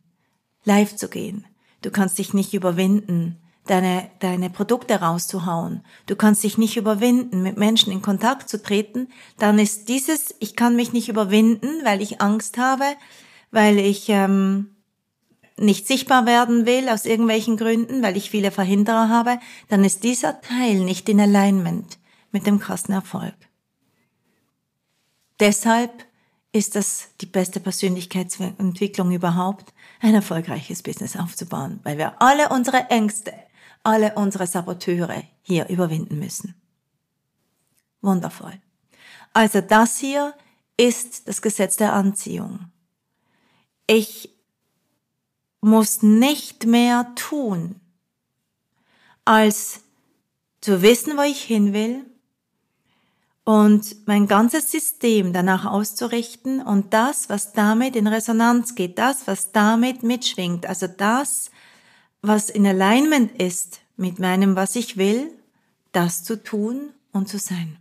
live 0.65 0.97
zu 0.97 1.09
gehen. 1.09 1.45
Du 1.83 1.91
kannst 1.91 2.19
dich 2.19 2.35
nicht 2.35 2.55
überwinden, 2.55 3.39
deine, 3.71 4.11
deine 4.21 4.51
Produkte 4.51 5.01
rauszuhauen. 5.01 5.85
Du 6.07 6.17
kannst 6.17 6.43
dich 6.43 6.59
nicht 6.59 6.77
überwinden, 6.77 7.43
mit 7.43 7.57
Menschen 7.57 7.93
in 7.93 8.03
Kontakt 8.03 8.49
zu 8.49 8.63
treten. 8.63 9.09
Dann 9.39 9.59
ist 9.59 9.89
dieses, 9.89 10.35
ich 10.41 10.57
kann 10.57 10.77
mich 10.77 10.93
nicht 10.93 11.09
überwinden, 11.09 11.85
weil 11.85 12.03
ich 12.03 12.21
Angst 12.21 12.59
habe, 12.59 12.85
weil 13.51 13.79
ich 13.79 14.09
ähm, 14.09 14.77
nicht 15.59 15.87
sichtbar 15.87 16.27
werden 16.27 16.67
will 16.67 16.89
aus 16.89 17.05
irgendwelchen 17.05 17.57
Gründen, 17.57 18.03
weil 18.03 18.17
ich 18.17 18.31
viele 18.31 18.51
Verhinderer 18.51 19.09
habe, 19.09 19.39
dann 19.69 19.85
ist 19.85 20.05
dieser 20.05 20.41
Teil 20.41 20.81
nicht 20.81 21.09
in 21.09 21.21
Alignment 21.21 21.99
mit 22.31 22.47
dem 22.47 22.59
krassen 22.59 22.95
Erfolg. 22.95 23.35
Deshalb 25.41 26.05
ist 26.53 26.75
das 26.75 27.09
die 27.21 27.27
beste 27.27 27.61
Persönlichkeitsentwicklung 27.61 29.13
überhaupt, 29.13 29.73
ein 30.01 30.15
erfolgreiches 30.15 30.83
Business 30.83 31.17
aufzubauen, 31.17 31.81
weil 31.83 31.99
wir 31.99 32.21
alle 32.23 32.49
unsere 32.49 32.89
Ängste, 32.91 33.33
alle 33.83 34.15
unsere 34.15 34.47
Saboteure 34.47 35.23
hier 35.43 35.69
überwinden 35.69 36.19
müssen. 36.19 36.55
Wundervoll. 38.01 38.61
Also 39.33 39.61
das 39.61 39.99
hier 39.99 40.35
ist 40.77 41.29
das 41.29 41.43
Gesetz 41.43 41.77
der 41.77 41.93
Anziehung. 41.93 42.71
Ich 43.87 44.31
muss 45.61 46.03
nicht 46.03 46.67
mehr 46.67 47.13
tun, 47.15 47.81
als 49.25 49.81
zu 50.61 50.83
wissen, 50.83 51.17
wo 51.17 51.23
ich 51.23 51.43
hin 51.43 51.73
will 51.73 52.05
und 53.45 54.07
mein 54.07 54.27
ganzes 54.27 54.71
System 54.71 55.33
danach 55.33 55.65
auszurichten 55.65 56.61
und 56.61 56.93
das, 56.93 57.29
was 57.29 57.53
damit 57.53 57.97
in 57.97 58.07
Resonanz 58.07 58.75
geht, 58.75 58.99
das, 58.99 59.27
was 59.27 59.53
damit 59.53 60.03
mitschwingt, 60.03 60.67
also 60.67 60.87
das, 60.87 61.51
was 62.23 62.51
in 62.51 62.67
Alignment 62.67 63.41
ist 63.41 63.81
mit 63.97 64.19
meinem, 64.19 64.57
was 64.57 64.77
ich 64.77 64.97
will, 64.97 65.31
das 65.93 66.25
zu 66.25 66.43
tun 66.43 66.91
und 67.13 67.29
zu 67.29 67.39
sein. 67.39 67.79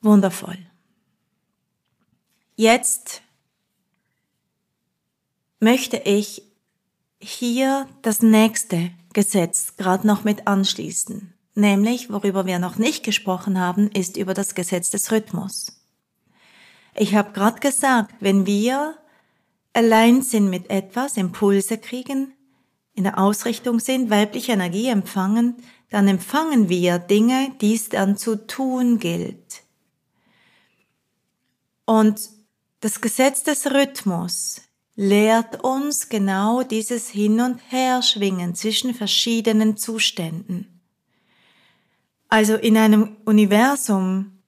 Wundervoll. 0.00 0.58
Jetzt 2.54 3.22
möchte 5.58 5.96
ich 5.98 6.42
hier 7.18 7.88
das 8.02 8.22
nächste 8.22 8.90
Gesetz 9.12 9.76
gerade 9.76 10.06
noch 10.06 10.24
mit 10.24 10.46
anschließen. 10.46 11.32
Nämlich, 11.54 12.10
worüber 12.10 12.46
wir 12.46 12.58
noch 12.58 12.76
nicht 12.76 13.02
gesprochen 13.02 13.58
haben, 13.58 13.90
ist 13.90 14.16
über 14.16 14.34
das 14.34 14.54
Gesetz 14.54 14.90
des 14.90 15.10
Rhythmus. 15.10 15.82
Ich 16.94 17.14
habe 17.14 17.32
gerade 17.32 17.60
gesagt, 17.60 18.14
wenn 18.20 18.46
wir 18.46 18.96
allein 19.76 20.22
sind 20.22 20.48
mit 20.48 20.70
etwas, 20.70 21.16
Impulse 21.16 21.78
kriegen, 21.78 22.32
in 22.94 23.04
der 23.04 23.18
Ausrichtung 23.18 23.78
sind, 23.78 24.08
weibliche 24.08 24.52
Energie 24.52 24.88
empfangen, 24.88 25.56
dann 25.90 26.08
empfangen 26.08 26.70
wir 26.70 26.98
Dinge, 26.98 27.52
die 27.60 27.74
es 27.74 27.90
dann 27.90 28.16
zu 28.16 28.46
tun 28.46 28.98
gilt. 28.98 29.62
Und 31.84 32.18
das 32.80 33.00
Gesetz 33.00 33.42
des 33.42 33.66
Rhythmus 33.70 34.62
lehrt 34.94 35.62
uns 35.62 36.08
genau 36.08 36.62
dieses 36.62 37.10
Hin- 37.10 37.40
und 37.40 37.60
Herschwingen 37.70 38.54
zwischen 38.54 38.94
verschiedenen 38.94 39.76
Zuständen. 39.76 40.80
Also 42.28 42.54
in 42.56 42.78
einem 42.78 43.16
Universum 43.26 44.42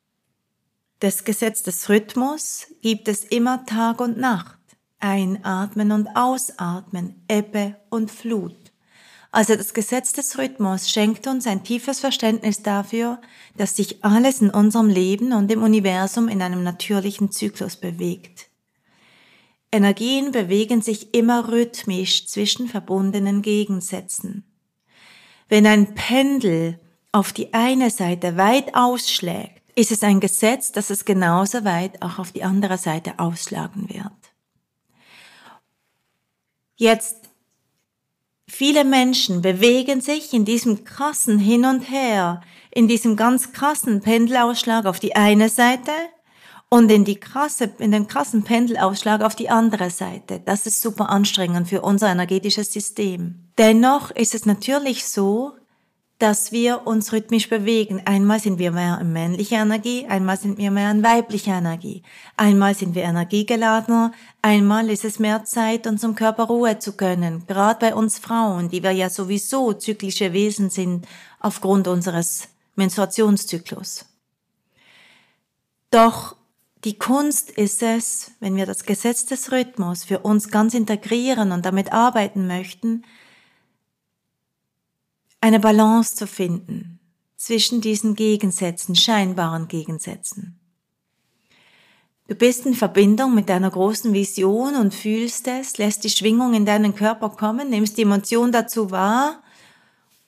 des 1.03 1.25
Gesetz 1.25 1.63
des 1.63 1.89
Rhythmus 1.89 2.67
gibt 2.81 3.09
es 3.09 3.25
immer 3.25 3.67
Tag 3.67 4.01
und 4.01 4.17
Nacht, 4.17 4.58
Einatmen 5.01 5.93
und 5.93 6.09
Ausatmen, 6.15 7.23
Ebbe 7.29 7.77
und 7.91 8.11
Flut. 8.11 8.57
Also 9.31 9.57
das 9.57 9.75
Gesetz 9.75 10.13
des 10.13 10.39
Rhythmus 10.39 10.91
schenkt 10.91 11.27
uns 11.27 11.47
ein 11.47 11.63
tiefes 11.63 12.01
Verständnis 12.01 12.63
dafür, 12.63 13.21
dass 13.57 13.77
sich 13.77 14.05
alles 14.05 14.41
in 14.41 14.51
unserem 14.51 14.89
Leben 14.89 15.33
und 15.33 15.53
im 15.53 15.63
Universum 15.63 16.29
in 16.29 16.41
einem 16.41 16.63
natürlichen 16.63 17.31
Zyklus 17.31 17.77
bewegt. 17.77 18.49
Energien 19.71 20.33
bewegen 20.33 20.81
sich 20.81 21.13
immer 21.15 21.49
rhythmisch 21.49 22.27
zwischen 22.27 22.69
verbundenen 22.69 23.43
Gegensätzen. 23.43 24.45
Wenn 25.51 25.67
ein 25.67 25.95
Pendel 25.95 26.81
auf 27.13 27.33
die 27.33 27.53
eine 27.53 27.91
Seite 27.91 28.37
weit 28.39 28.75
ausschlägt, 28.75 29.63
ist 29.75 29.93
es 29.93 30.03
ein 30.03 30.21
Gesetz, 30.21 30.73
dass 30.73 30.91
es 30.91 31.05
genauso 31.05 31.65
weit 31.65 32.03
auch 32.03 32.19
auf 32.19 32.33
die 32.33 32.45
andere 32.45 32.79
Seite 32.79 33.19
ausschlagen 33.19 33.89
wird. 33.91 34.18
Jetzt 36.79 37.17
Viele 38.51 38.85
Menschen 38.85 39.43
bewegen 39.43 40.01
sich 40.01 40.33
in 40.33 40.47
diesem 40.47 40.85
krassen 40.85 41.39
Hin 41.39 41.67
und 41.67 41.83
Her, 41.83 42.41
in 42.71 42.89
diesem 42.89 43.15
ganz 43.15 43.53
krassen 43.53 44.01
Pendelausschlag 44.01 44.87
auf 44.87 44.99
die 44.99 45.15
eine 45.15 45.51
Seite 45.51 45.93
und 46.71 46.91
in 46.91 47.05
die 47.05 47.21
krasse, 47.21 47.71
in 47.79 47.93
den 47.93 48.09
krassen 48.09 48.45
Pendelausschlag 48.45 49.21
auf 49.21 49.37
die 49.37 49.51
andere 49.51 49.91
Seite. 49.91 50.41
Das 50.45 50.65
ist 50.65 50.81
super 50.81 51.11
anstrengend 51.11 51.69
für 51.69 51.83
unser 51.83 52.09
energetisches 52.09 52.73
System. 52.73 53.51
Dennoch 53.59 54.11
ist 54.13 54.35
es 54.35 54.47
natürlich 54.47 55.07
so, 55.07 55.58
dass 56.19 56.51
wir 56.51 56.87
uns 56.87 57.13
rhythmisch 57.13 57.49
bewegen. 57.49 58.03
Einmal 58.05 58.41
sind 58.41 58.59
wir 58.59 58.73
mehr 58.73 58.99
in 59.01 59.13
männlicher 59.13 59.59
Energie, 59.59 60.07
einmal 60.07 60.37
sind 60.37 60.59
wir 60.59 60.73
mehr 60.73 60.91
in 60.91 61.05
weiblicher 61.05 61.59
Energie. 61.59 62.03
Einmal 62.37 62.75
sind 62.75 62.97
wir 62.97 63.05
energiegeladener, 63.05 64.13
einmal 64.43 64.91
ist 64.91 65.05
es 65.05 65.21
mehr 65.21 65.45
Zeit, 65.45 65.87
unserem 65.87 66.17
Körper 66.17 66.45
Ruhe 66.45 66.81
zu 66.81 66.97
gönnen. 66.97 67.45
Gerade 67.47 67.79
bei 67.79 67.95
uns 67.95 68.19
Frauen, 68.19 68.69
die 68.69 68.83
wir 68.83 68.91
ja 68.91 69.11
sowieso 69.11 69.73
zyklische 69.73 70.33
Wesen 70.33 70.71
sind 70.71 71.07
aufgrund 71.39 71.87
unseres 71.87 72.49
Menstruationszyklus. 72.75 74.07
Doch 75.91 76.35
die 76.85 76.99
Kunst 76.99 77.51
ist 77.51 77.83
es, 77.83 78.33
wenn 78.41 78.57
wir 78.57 78.67
das 78.67 78.85
Gesetz 78.85 79.25
des 79.27 79.53
Rhythmus 79.53 80.05
für 80.05 80.21
uns 80.21 80.51
ganz 80.51 80.75
integrieren 80.75 81.53
und 81.53 81.65
damit 81.65 81.93
arbeiten 81.93 82.47
möchten, 82.47 83.05
eine 85.49 85.61
Balance 85.61 86.15
zu 86.15 86.27
finden 86.27 87.01
zwischen 87.37 87.81
diesen 87.81 88.15
Gegensätzen, 88.15 88.95
scheinbaren 88.95 89.67
Gegensätzen. 89.67 90.61
Du 92.27 92.35
bist 92.35 92.67
in 92.67 92.75
Verbindung 92.75 93.35
mit 93.35 93.49
deiner 93.49 93.71
großen 93.71 94.13
Vision 94.13 94.77
und 94.77 94.93
fühlst 94.93 95.49
es, 95.49 95.79
lässt 95.79 96.05
die 96.05 96.11
Schwingung 96.11 96.53
in 96.53 96.67
deinen 96.67 96.95
Körper 96.95 97.31
kommen, 97.31 97.71
nimmst 97.71 97.97
die 97.97 98.03
Emotion 98.03 98.53
dazu 98.53 98.91
wahr 98.91 99.43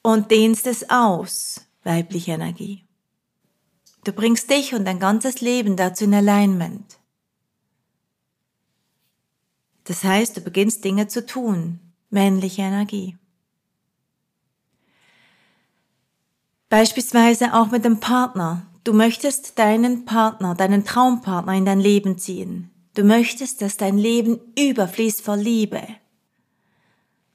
und 0.02 0.30
dehnst 0.30 0.66
es 0.66 0.88
aus, 0.88 1.66
weibliche 1.84 2.32
Energie. 2.32 2.86
Du 4.04 4.12
bringst 4.12 4.48
dich 4.48 4.72
und 4.72 4.86
dein 4.86 4.98
ganzes 4.98 5.42
Leben 5.42 5.76
dazu 5.76 6.04
in 6.04 6.14
Alignment. 6.14 6.98
Das 9.84 10.02
heißt, 10.02 10.38
du 10.38 10.40
beginnst 10.40 10.82
Dinge 10.82 11.08
zu 11.08 11.26
tun, 11.26 11.80
männliche 12.08 12.62
Energie. 12.62 13.19
Beispielsweise 16.70 17.52
auch 17.52 17.72
mit 17.72 17.84
dem 17.84 17.98
Partner. 17.98 18.62
Du 18.84 18.92
möchtest 18.92 19.58
deinen 19.58 20.04
Partner, 20.04 20.54
deinen 20.54 20.84
Traumpartner 20.84 21.52
in 21.54 21.64
dein 21.64 21.80
Leben 21.80 22.16
ziehen. 22.16 22.70
Du 22.94 23.02
möchtest, 23.02 23.60
dass 23.60 23.76
dein 23.76 23.98
Leben 23.98 24.38
überfließt 24.56 25.20
vor 25.20 25.36
Liebe. 25.36 25.82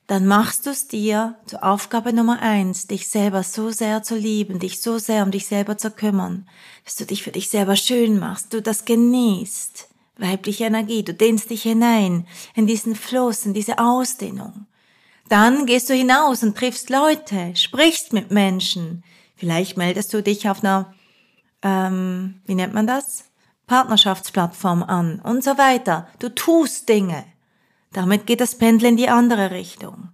Dann 0.08 0.26
machst 0.26 0.66
du 0.66 0.70
es 0.70 0.88
dir 0.88 1.36
zur 1.48 1.66
Aufgabe 1.66 2.14
Nummer 2.14 2.42
eins, 2.42 2.88
dich 2.88 3.10
selber 3.10 3.44
so 3.44 3.72
sehr 3.72 4.04
zu 4.04 4.16
lieben, 4.16 4.60
dich 4.60 4.82
so 4.82 5.00
sehr 5.00 5.24
um 5.24 5.32
dich 5.32 5.48
selber 5.48 5.78
zu 5.78 5.92
kümmern, 5.92 6.48
dass 6.86 6.96
du 6.96 7.06
dich 7.06 7.22
für 7.22 7.32
dich 7.32 7.50
selber 7.50 7.76
schön 7.76 8.20
machst, 8.20 8.54
du 8.54 8.62
das 8.62 8.86
genießt. 8.86 9.90
Weibliche 10.18 10.64
Energie, 10.64 11.04
du 11.04 11.14
dehnst 11.14 11.50
dich 11.50 11.64
hinein 11.64 12.26
in 12.54 12.68
diesen 12.68 12.96
Fluss, 12.96 13.46
in 13.46 13.54
diese 13.54 13.80
Ausdehnung. 13.80 14.66
Dann 15.28 15.66
gehst 15.66 15.90
du 15.90 15.94
hinaus 15.94 16.42
und 16.42 16.56
triffst 16.56 16.90
Leute, 16.90 17.54
sprichst 17.56 18.14
mit 18.14 18.32
Menschen, 18.32 19.04
Vielleicht 19.36 19.78
meldest 19.78 20.14
du 20.14 20.24
dich 20.24 20.50
auf 20.50 20.64
einer, 20.64 20.94
ähm, 21.62 22.42
wie 22.46 22.56
nennt 22.56 22.74
man 22.74 22.88
das? 22.88 23.26
Partnerschaftsplattform 23.68 24.84
an 24.84 25.20
und 25.22 25.44
so 25.44 25.58
weiter. 25.58 26.08
Du 26.20 26.30
tust 26.30 26.88
Dinge. 26.88 27.26
Damit 27.92 28.28
geht 28.28 28.42
das 28.42 28.58
Pendel 28.58 28.90
in 28.90 28.98
die 28.98 29.10
andere 29.10 29.52
Richtung. 29.52 30.10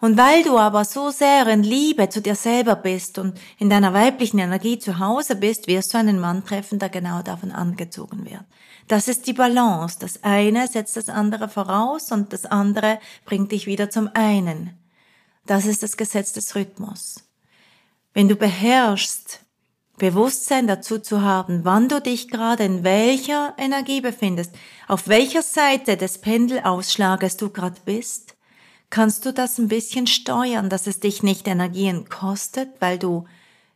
Und 0.00 0.16
weil 0.16 0.44
du 0.44 0.58
aber 0.58 0.84
so 0.84 1.10
sehr 1.10 1.48
in 1.48 1.64
Liebe 1.64 2.08
zu 2.08 2.22
dir 2.22 2.36
selber 2.36 2.76
bist 2.76 3.18
und 3.18 3.36
in 3.58 3.68
deiner 3.68 3.92
weiblichen 3.92 4.38
Energie 4.38 4.78
zu 4.78 5.00
Hause 5.00 5.34
bist, 5.34 5.66
wirst 5.66 5.92
du 5.92 5.98
einen 5.98 6.20
Mann 6.20 6.44
treffen, 6.44 6.78
der 6.78 6.88
genau 6.88 7.22
davon 7.22 7.50
angezogen 7.50 8.24
wird. 8.24 8.44
Das 8.86 9.08
ist 9.08 9.26
die 9.26 9.32
Balance. 9.32 9.98
Das 9.98 10.22
eine 10.22 10.68
setzt 10.68 10.96
das 10.96 11.08
andere 11.08 11.48
voraus 11.48 12.12
und 12.12 12.32
das 12.32 12.46
andere 12.46 13.00
bringt 13.24 13.50
dich 13.50 13.66
wieder 13.66 13.90
zum 13.90 14.08
einen. 14.14 14.78
Das 15.46 15.66
ist 15.66 15.82
das 15.82 15.96
Gesetz 15.96 16.32
des 16.32 16.54
Rhythmus. 16.54 17.27
Wenn 18.18 18.26
du 18.26 18.34
beherrschst, 18.34 19.44
Bewusstsein 19.96 20.66
dazu 20.66 20.98
zu 20.98 21.22
haben, 21.22 21.64
wann 21.64 21.88
du 21.88 22.00
dich 22.00 22.26
gerade 22.26 22.64
in 22.64 22.82
welcher 22.82 23.54
Energie 23.56 24.00
befindest, 24.00 24.56
auf 24.88 25.06
welcher 25.06 25.42
Seite 25.42 25.96
des 25.96 26.20
Pendelausschlages 26.20 27.36
du 27.36 27.50
gerade 27.50 27.80
bist, 27.84 28.34
kannst 28.90 29.24
du 29.24 29.32
das 29.32 29.58
ein 29.58 29.68
bisschen 29.68 30.08
steuern, 30.08 30.68
dass 30.68 30.88
es 30.88 30.98
dich 30.98 31.22
nicht 31.22 31.46
Energien 31.46 32.08
kostet, 32.08 32.70
weil 32.80 32.98
du 32.98 33.24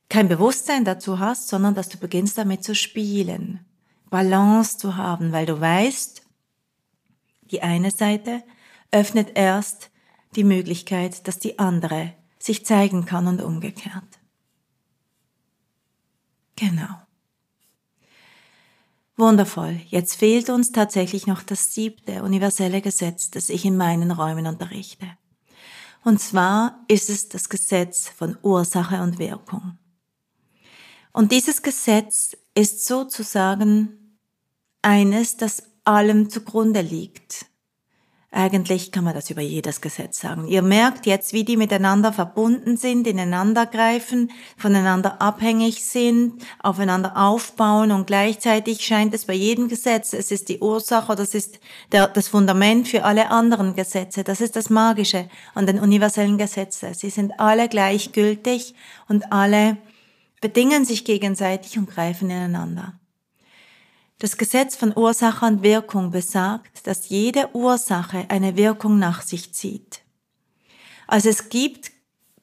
kein 0.08 0.26
Bewusstsein 0.26 0.84
dazu 0.84 1.20
hast, 1.20 1.46
sondern 1.46 1.76
dass 1.76 1.88
du 1.88 1.98
beginnst 1.98 2.36
damit 2.36 2.64
zu 2.64 2.74
spielen, 2.74 3.64
Balance 4.10 4.76
zu 4.76 4.96
haben, 4.96 5.30
weil 5.30 5.46
du 5.46 5.60
weißt, 5.60 6.20
die 7.52 7.62
eine 7.62 7.92
Seite 7.92 8.42
öffnet 8.90 9.36
erst 9.36 9.92
die 10.34 10.42
Möglichkeit, 10.42 11.28
dass 11.28 11.38
die 11.38 11.60
andere 11.60 12.14
sich 12.40 12.66
zeigen 12.66 13.06
kann 13.06 13.28
und 13.28 13.40
umgekehrt. 13.40 14.18
Genau. 16.62 16.94
Wundervoll. 19.16 19.80
Jetzt 19.88 20.14
fehlt 20.14 20.48
uns 20.48 20.70
tatsächlich 20.70 21.26
noch 21.26 21.42
das 21.42 21.74
siebte 21.74 22.22
universelle 22.22 22.80
Gesetz, 22.80 23.32
das 23.32 23.48
ich 23.48 23.64
in 23.64 23.76
meinen 23.76 24.12
Räumen 24.12 24.46
unterrichte. 24.46 25.08
Und 26.04 26.20
zwar 26.20 26.84
ist 26.86 27.10
es 27.10 27.28
das 27.28 27.48
Gesetz 27.48 28.08
von 28.08 28.38
Ursache 28.42 29.02
und 29.02 29.18
Wirkung. 29.18 29.76
Und 31.12 31.32
dieses 31.32 31.62
Gesetz 31.62 32.36
ist 32.54 32.86
sozusagen 32.86 34.18
eines, 34.82 35.36
das 35.36 35.64
allem 35.82 36.30
zugrunde 36.30 36.80
liegt. 36.80 37.46
Eigentlich 38.34 38.92
kann 38.92 39.04
man 39.04 39.12
das 39.12 39.28
über 39.28 39.42
jedes 39.42 39.82
Gesetz 39.82 40.18
sagen. 40.18 40.48
Ihr 40.48 40.62
merkt 40.62 41.04
jetzt, 41.04 41.34
wie 41.34 41.44
die 41.44 41.58
miteinander 41.58 42.14
verbunden 42.14 42.78
sind, 42.78 43.06
ineinander 43.06 43.66
greifen, 43.66 44.30
voneinander 44.56 45.20
abhängig 45.20 45.84
sind, 45.84 46.42
aufeinander 46.62 47.18
aufbauen 47.18 47.92
und 47.92 48.06
gleichzeitig 48.06 48.86
scheint 48.86 49.12
es 49.12 49.26
bei 49.26 49.34
jedem 49.34 49.68
Gesetz, 49.68 50.14
es 50.14 50.30
ist 50.30 50.48
die 50.48 50.60
Ursache 50.60 51.12
es 51.12 51.34
ist 51.34 51.60
der, 51.92 52.08
das 52.08 52.28
Fundament 52.28 52.88
für 52.88 53.04
alle 53.04 53.30
anderen 53.30 53.76
Gesetze. 53.76 54.24
Das 54.24 54.40
ist 54.40 54.56
das 54.56 54.70
Magische 54.70 55.28
an 55.54 55.66
den 55.66 55.78
universellen 55.78 56.38
Gesetzen. 56.38 56.94
Sie 56.94 57.10
sind 57.10 57.38
alle 57.38 57.68
gleichgültig 57.68 58.74
und 59.08 59.30
alle 59.30 59.76
bedingen 60.40 60.86
sich 60.86 61.04
gegenseitig 61.04 61.76
und 61.76 61.90
greifen 61.90 62.30
ineinander. 62.30 62.94
Das 64.22 64.36
Gesetz 64.36 64.76
von 64.76 64.96
Ursache 64.96 65.44
und 65.46 65.64
Wirkung 65.64 66.12
besagt, 66.12 66.86
dass 66.86 67.08
jede 67.08 67.56
Ursache 67.56 68.26
eine 68.28 68.56
Wirkung 68.56 69.00
nach 69.00 69.20
sich 69.20 69.52
zieht. 69.52 70.02
Also 71.08 71.28
es 71.28 71.48
gibt 71.48 71.90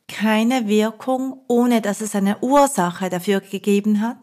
keine 0.10 0.68
Wirkung, 0.68 1.40
ohne 1.48 1.80
dass 1.80 2.02
es 2.02 2.16
eine 2.16 2.40
Ursache 2.40 3.10
dafür 3.10 3.40
gegeben 3.40 4.02
hat. 4.02 4.18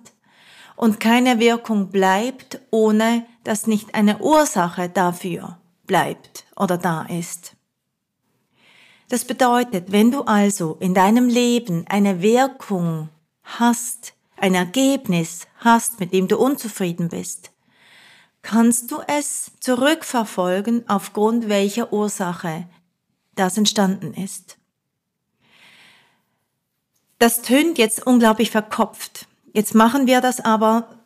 Und 0.77 1.01
keine 1.01 1.39
Wirkung 1.39 1.89
bleibt, 1.89 2.61
ohne 2.71 3.25
dass 3.43 3.67
nicht 3.67 3.95
eine 3.95 4.19
Ursache 4.19 4.91
dafür 4.91 5.59
bleibt 5.87 6.45
oder 6.57 6.77
da 6.77 7.07
ist. 7.07 7.57
Das 9.09 9.25
bedeutet, 9.25 9.93
wenn 9.93 10.11
du 10.11 10.25
also 10.25 10.77
in 10.79 10.93
deinem 10.93 11.31
Leben 11.31 11.87
eine 11.89 12.21
Wirkung 12.21 13.09
hast, 13.45 14.13
ein 14.37 14.55
Ergebnis 14.55 15.47
hast, 15.59 16.01
mit 16.01 16.13
dem 16.13 16.29
du 16.29 16.37
unzufrieden 16.39 17.09
bist, 17.09 17.51
kannst 18.43 18.91
du 18.91 19.01
es 19.07 19.51
zurückverfolgen, 19.61 20.89
aufgrund 20.89 21.49
welcher 21.49 21.93
Ursache 21.93 22.69
das 23.35 23.59
entstanden 23.59 24.15
ist. 24.15 24.57
Das 27.19 27.43
tönt 27.43 27.79
jetzt 27.79 28.07
unglaublich 28.07 28.51
verkopft. 28.51 29.27
Jetzt 29.53 29.75
machen 29.75 30.07
wir 30.07 30.21
das 30.21 30.41
aber 30.41 31.01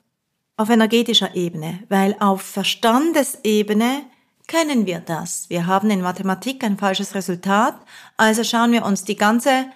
auf 0.56 0.68
energetischer 0.68 1.34
Ebene, 1.34 1.84
weil 1.88 2.16
auf 2.18 2.42
Verstandesebene 2.42 4.02
kennen 4.46 4.84
wir 4.84 4.98
das. 4.98 5.48
Wir 5.48 5.66
haben 5.66 5.88
in 5.90 6.00
Mathematik 6.02 6.64
ein 6.64 6.76
falsches 6.76 7.14
Resultat, 7.14 7.76
also 8.16 8.42
schauen 8.42 8.72
wir 8.72 8.84
uns 8.84 9.04
die 9.04 9.16
ganze 9.16 9.66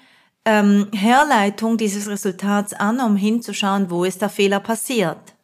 ähm, 0.45 0.89
Herleitung 0.93 1.77
dieses 1.77 2.09
Resultats 2.09 2.73
an, 2.75 3.01
um 3.01 3.17
hinzuschauen, 3.17 3.91
wo 3.91 4.05
ist 4.05 4.23
der 4.23 4.29
Fehler 4.29 4.61
passiert. 4.61 5.35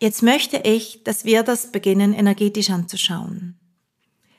Jetzt 0.00 0.22
möchte 0.22 0.58
ich, 0.58 1.02
dass 1.04 1.24
wir 1.24 1.42
das 1.42 1.72
beginnen, 1.72 2.14
energetisch 2.14 2.70
anzuschauen. 2.70 3.58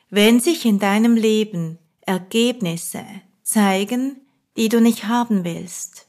Wenn 0.10 0.40
sich 0.40 0.66
in 0.66 0.80
deinem 0.80 1.16
Leben 1.16 1.78
Ergebnisse 2.02 3.06
zeigen, 3.44 4.22
die 4.58 4.70
du 4.70 4.82
nicht 4.82 5.06
haben 5.08 5.44
willst, 5.44 6.08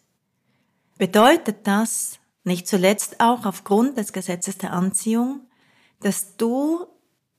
bedeutet 0.98 1.66
das, 1.66 2.18
nicht 2.44 2.68
zuletzt 2.68 3.20
auch 3.20 3.44
aufgrund 3.44 3.98
des 3.98 4.12
Gesetzes 4.12 4.56
der 4.56 4.72
Anziehung, 4.72 5.40
dass 6.00 6.36
du 6.36 6.86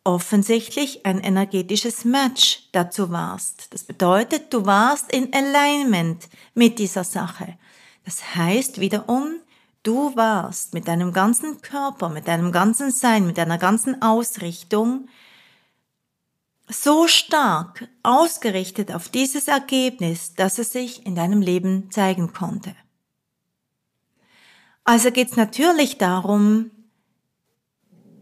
offensichtlich 0.04 1.06
ein 1.06 1.20
energetisches 1.20 2.06
Match 2.06 2.70
dazu 2.72 3.12
warst. 3.12 3.74
Das 3.74 3.84
bedeutet, 3.84 4.54
du 4.54 4.66
warst 4.66 5.12
in 5.12 5.34
Alignment 5.34 6.28
mit 6.54 6.80
dieser 6.80 7.04
Sache. 7.04 7.58
Das 8.04 8.36
heißt 8.36 8.80
wiederum, 8.80 9.36
du 9.84 10.16
warst 10.16 10.74
mit 10.74 10.88
deinem 10.88 11.14
ganzen 11.14 11.62
Körper, 11.62 12.10
mit 12.10 12.28
deinem 12.28 12.52
ganzen 12.52 12.92
Sein, 12.92 13.28
mit 13.28 13.38
deiner 13.38 13.60
ganzen 13.60 14.02
Ausrichtung 14.02 15.08
so 16.68 17.08
stark 17.08 17.88
ausgerichtet 18.02 18.94
auf 18.94 19.10
dieses 19.10 19.48
Ergebnis, 19.48 20.34
dass 20.36 20.58
es 20.58 20.72
sich 20.72 21.06
in 21.06 21.16
deinem 21.16 21.42
Leben 21.42 21.92
zeigen 21.92 22.34
konnte. 22.34 22.76
Also 24.84 25.12
geht 25.12 25.30
es 25.32 25.38
natürlich 25.38 25.98
darum, 25.98 26.72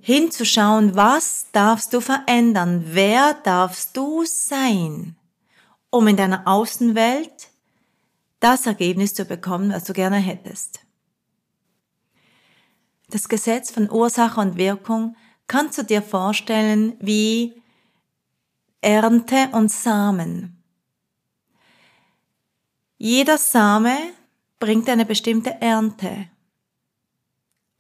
hinzuschauen, 0.10 0.96
was 0.96 1.52
darfst 1.52 1.94
du 1.94 2.02
verändern, 2.02 2.84
wer 2.88 3.36
darfst 3.36 3.96
du 3.96 4.26
sein, 4.26 5.16
um 5.92 6.08
in 6.08 6.18
deiner 6.18 6.48
Außenwelt 6.48 7.50
das 8.40 8.66
Ergebnis 8.66 9.14
zu 9.14 9.26
bekommen, 9.26 9.72
was 9.72 9.84
du 9.84 9.94
gerne 9.94 10.18
hättest. 10.18 10.80
Das 13.12 13.30
Gesetz 13.30 13.70
von 13.70 13.88
Ursache 13.92 14.42
und 14.42 14.58
Wirkung 14.58 15.16
kannst 15.46 15.78
du 15.78 15.84
dir 15.84 16.02
vorstellen 16.02 16.96
wie 17.00 17.62
Ernte 18.82 19.50
und 19.52 19.72
Samen. 19.72 20.64
Jeder 22.98 23.38
Same 23.38 23.96
bringt 24.58 24.90
eine 24.90 25.06
bestimmte 25.06 25.62
Ernte. 25.62 26.30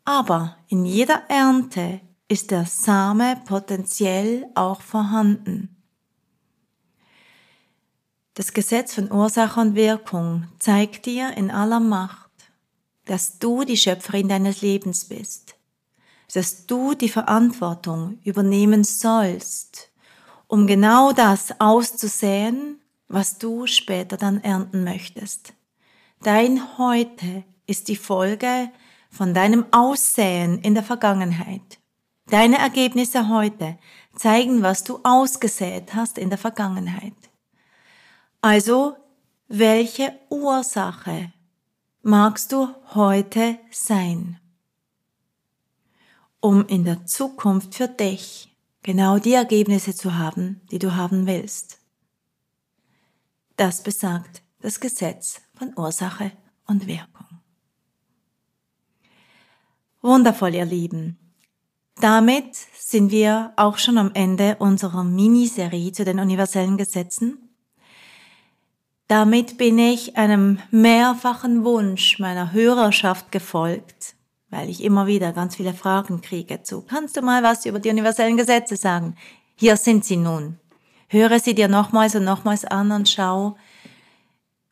Aber 0.06 0.58
in 0.68 0.86
jeder 0.86 1.24
Ernte 1.28 2.02
ist 2.30 2.52
der 2.52 2.65
Same 2.65 3.42
potenziell 3.46 4.48
auch 4.54 4.82
vorhanden. 4.82 5.76
Das 8.36 8.54
Gesetz 8.54 8.94
von 8.94 9.12
Ursache 9.12 9.60
und 9.60 9.76
Wirkung 9.76 10.48
zeigt 10.60 11.08
dir 11.08 11.36
in 11.36 11.52
aller 11.52 11.80
Macht, 11.80 12.30
dass 13.06 13.39
du 13.39 13.63
die 13.63 13.76
Schöpferin 13.76 14.30
deines 14.30 14.62
Lebens 14.62 15.06
bist, 15.06 15.56
dass 16.32 16.68
du 16.68 16.94
die 16.94 17.10
Verantwortung 17.10 18.20
übernehmen 18.24 18.84
sollst, 18.84 19.92
um 20.48 20.68
genau 20.68 21.12
das 21.12 21.60
auszusäen, 21.60 22.80
was 23.08 23.39
du 23.39 23.65
später 23.65 24.18
dann 24.18 24.42
ernten 24.44 24.84
möchtest. 24.84 25.54
Dein 26.22 26.78
Heute 26.78 27.44
ist 27.65 27.88
die 27.88 27.96
Folge 27.96 28.70
von 29.10 29.34
deinem 29.34 29.65
Aussäen 29.72 30.60
in 30.60 30.76
der 30.76 30.84
Vergangenheit. 30.84 31.79
Deine 32.30 32.60
Ergebnisse 32.60 33.28
heute 33.28 33.80
zeigen, 34.15 34.62
was 34.62 34.84
du 34.84 35.00
ausgesät 35.04 35.96
hast 35.96 36.20
in 36.20 36.30
der 36.30 36.38
Vergangenheit. 36.38 37.15
Also, 38.42 38.96
welche 39.48 40.13
Ursache 40.30 41.34
magst 42.04 42.52
du 42.52 42.68
heute 42.94 43.58
sein, 43.72 44.39
um 46.39 46.68
in 46.68 46.86
der 46.86 47.06
Zukunft 47.08 47.74
für 47.74 47.88
dich 47.88 48.56
genau 48.84 49.18
die 49.18 49.34
Ergebnisse 49.34 49.96
zu 49.96 50.15
haben, 50.15 50.62
die 50.72 50.80
du 50.80 50.96
haben 50.96 51.26
willst? 51.26 51.80
Das 53.58 53.82
besagt 53.82 54.44
das 54.62 54.80
Gesetz 54.80 55.42
von 55.56 55.74
Ursache 55.76 56.32
und 56.68 56.86
Wirkung. 56.86 57.26
Wundervoll, 60.02 60.54
ihr 60.54 60.65
Lieben. 60.65 61.29
Damit 62.00 62.56
sind 62.80 63.12
wir 63.12 63.52
auch 63.58 63.78
schon 63.78 63.98
am 63.98 64.12
Ende 64.14 64.56
unserer 64.60 65.04
Miniserie 65.04 65.92
zu 65.92 66.06
den 66.06 66.20
universellen 66.20 66.78
Gesetzen. 66.78 67.50
Damit 69.10 69.58
bin 69.58 69.78
ich 69.78 70.16
einem 70.16 70.60
mehrfachen 70.72 71.66
Wunsch 71.66 72.18
meiner 72.20 72.54
Hörerschaft 72.54 73.34
gefolgt, 73.34 74.16
weil 74.50 74.70
ich 74.70 74.82
immer 74.82 75.08
wieder 75.08 75.34
ganz 75.34 75.58
viele 75.58 75.74
Fragen 75.74 76.22
kriege 76.22 76.64
zu. 76.64 76.84
Kannst 76.84 77.18
du 77.18 77.22
mal 77.22 77.44
was 77.44 77.66
über 77.66 77.80
die 77.80 77.90
universellen 77.90 78.38
Gesetze 78.38 78.78
sagen? 78.78 79.16
Hier 79.56 79.76
sind 79.76 80.06
sie 80.06 80.18
nun. 80.18 80.58
Höre 81.10 81.40
sie 81.40 81.54
dir 81.54 81.68
nochmals 81.68 82.16
und 82.16 82.24
nochmals 82.24 82.64
an 82.64 82.92
und 82.92 83.10
schau, 83.10 83.58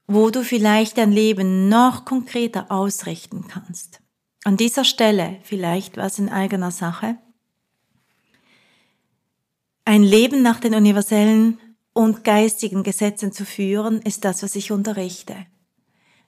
wo 0.05 0.29
du 0.29 0.43
vielleicht 0.43 0.97
dein 0.97 1.11
Leben 1.11 1.67
noch 1.67 2.05
konkreter 2.05 2.71
ausrichten 2.71 3.47
kannst. 3.49 3.99
An 4.43 4.57
dieser 4.57 4.83
Stelle 4.83 5.37
vielleicht 5.43 5.97
was 5.97 6.19
in 6.19 6.29
eigener 6.29 6.71
Sache. 6.71 7.17
Ein 9.85 10.03
Leben 10.03 10.41
nach 10.41 10.59
den 10.59 10.75
universellen 10.75 11.59
und 11.93 12.23
geistigen 12.23 12.83
Gesetzen 12.83 13.31
zu 13.31 13.45
führen, 13.45 14.01
ist 14.01 14.23
das, 14.23 14.43
was 14.43 14.55
ich 14.55 14.71
unterrichte. 14.71 15.35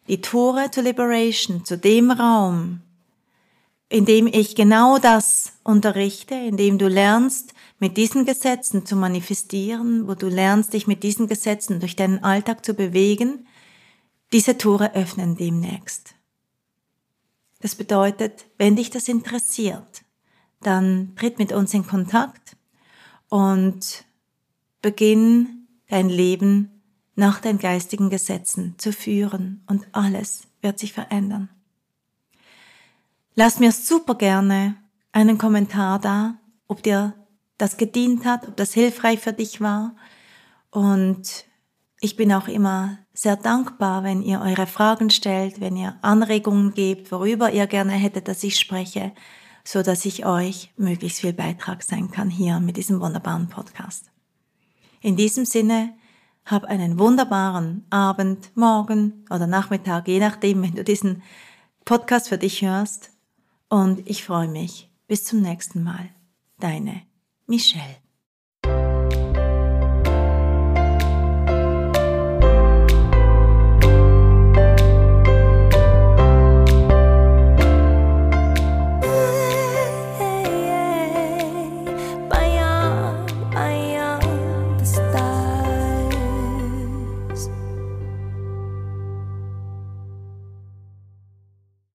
Die 0.07 0.21
Tore 0.21 0.71
to 0.71 0.81
Liberation, 0.81 1.63
zu 1.63 1.77
dem 1.77 2.09
Raum, 2.09 2.81
in 3.89 4.05
dem 4.05 4.27
ich 4.27 4.55
genau 4.55 4.97
das 4.97 5.53
unterrichte, 5.63 6.35
in 6.35 6.57
dem 6.57 6.77
du 6.77 6.87
lernst, 6.87 7.53
mit 7.79 7.97
diesen 7.97 8.25
Gesetzen 8.25 8.85
zu 8.85 8.95
manifestieren, 8.95 10.07
wo 10.07 10.15
du 10.15 10.27
lernst, 10.27 10.73
dich 10.73 10.87
mit 10.87 11.03
diesen 11.03 11.27
Gesetzen 11.27 11.79
durch 11.79 11.95
deinen 11.95 12.23
Alltag 12.23 12.65
zu 12.65 12.73
bewegen, 12.73 13.47
diese 14.31 14.57
Tore 14.57 14.93
öffnen 14.95 15.35
demnächst. 15.35 16.15
Das 17.59 17.75
bedeutet, 17.75 18.45
wenn 18.57 18.75
dich 18.75 18.89
das 18.89 19.07
interessiert, 19.07 20.03
dann 20.61 21.15
tritt 21.15 21.39
mit 21.39 21.51
uns 21.51 21.73
in 21.73 21.85
Kontakt 21.85 22.55
und 23.29 24.05
beginn 24.81 25.67
dein 25.87 26.09
Leben 26.09 26.81
nach 27.15 27.41
deinen 27.41 27.59
geistigen 27.59 28.09
Gesetzen 28.09 28.75
zu 28.77 28.93
führen 28.93 29.63
und 29.67 29.87
alles 29.91 30.47
wird 30.61 30.79
sich 30.79 30.93
verändern. 30.93 31.49
Lass 33.35 33.59
mir 33.59 33.71
super 33.71 34.15
gerne 34.15 34.75
einen 35.11 35.37
Kommentar 35.37 35.99
da, 35.99 36.37
ob 36.67 36.83
dir 36.83 37.13
das 37.57 37.77
gedient 37.77 38.25
hat, 38.25 38.47
ob 38.47 38.55
das 38.55 38.73
hilfreich 38.73 39.19
für 39.19 39.33
dich 39.33 39.59
war 39.59 39.95
und 40.71 41.45
ich 42.01 42.15
bin 42.15 42.31
auch 42.31 42.47
immer 42.47 42.97
sehr 43.13 43.35
dankbar, 43.35 44.03
wenn 44.03 44.21
ihr 44.21 44.41
eure 44.41 44.67
Fragen 44.67 45.09
stellt, 45.09 45.59
wenn 45.59 45.75
ihr 45.75 45.97
Anregungen 46.01 46.73
gebt, 46.73 47.11
worüber 47.11 47.51
ihr 47.51 47.67
gerne 47.67 47.93
hättet, 47.93 48.27
dass 48.27 48.43
ich 48.43 48.57
spreche, 48.57 49.11
so 49.63 49.83
dass 49.83 50.05
ich 50.05 50.25
euch 50.25 50.71
möglichst 50.77 51.19
viel 51.19 51.33
Beitrag 51.33 51.83
sein 51.83 52.11
kann 52.11 52.29
hier 52.29 52.59
mit 52.59 52.77
diesem 52.77 53.01
wunderbaren 53.01 53.49
Podcast. 53.49 54.09
In 55.01 55.17
diesem 55.17 55.45
Sinne, 55.45 55.93
hab 56.45 56.63
einen 56.63 56.97
wunderbaren 56.97 57.85
Abend, 57.89 58.51
Morgen 58.55 59.25
oder 59.29 59.45
Nachmittag, 59.45 60.07
je 60.07 60.19
nachdem, 60.19 60.63
wenn 60.63 60.75
du 60.75 60.83
diesen 60.83 61.21
Podcast 61.85 62.29
für 62.29 62.37
dich 62.37 62.61
hörst. 62.61 63.11
Und 63.69 64.09
ich 64.09 64.23
freue 64.23 64.47
mich. 64.47 64.89
Bis 65.07 65.25
zum 65.25 65.41
nächsten 65.41 65.83
Mal. 65.83 66.09
Deine 66.59 67.03
Michelle. 67.45 67.98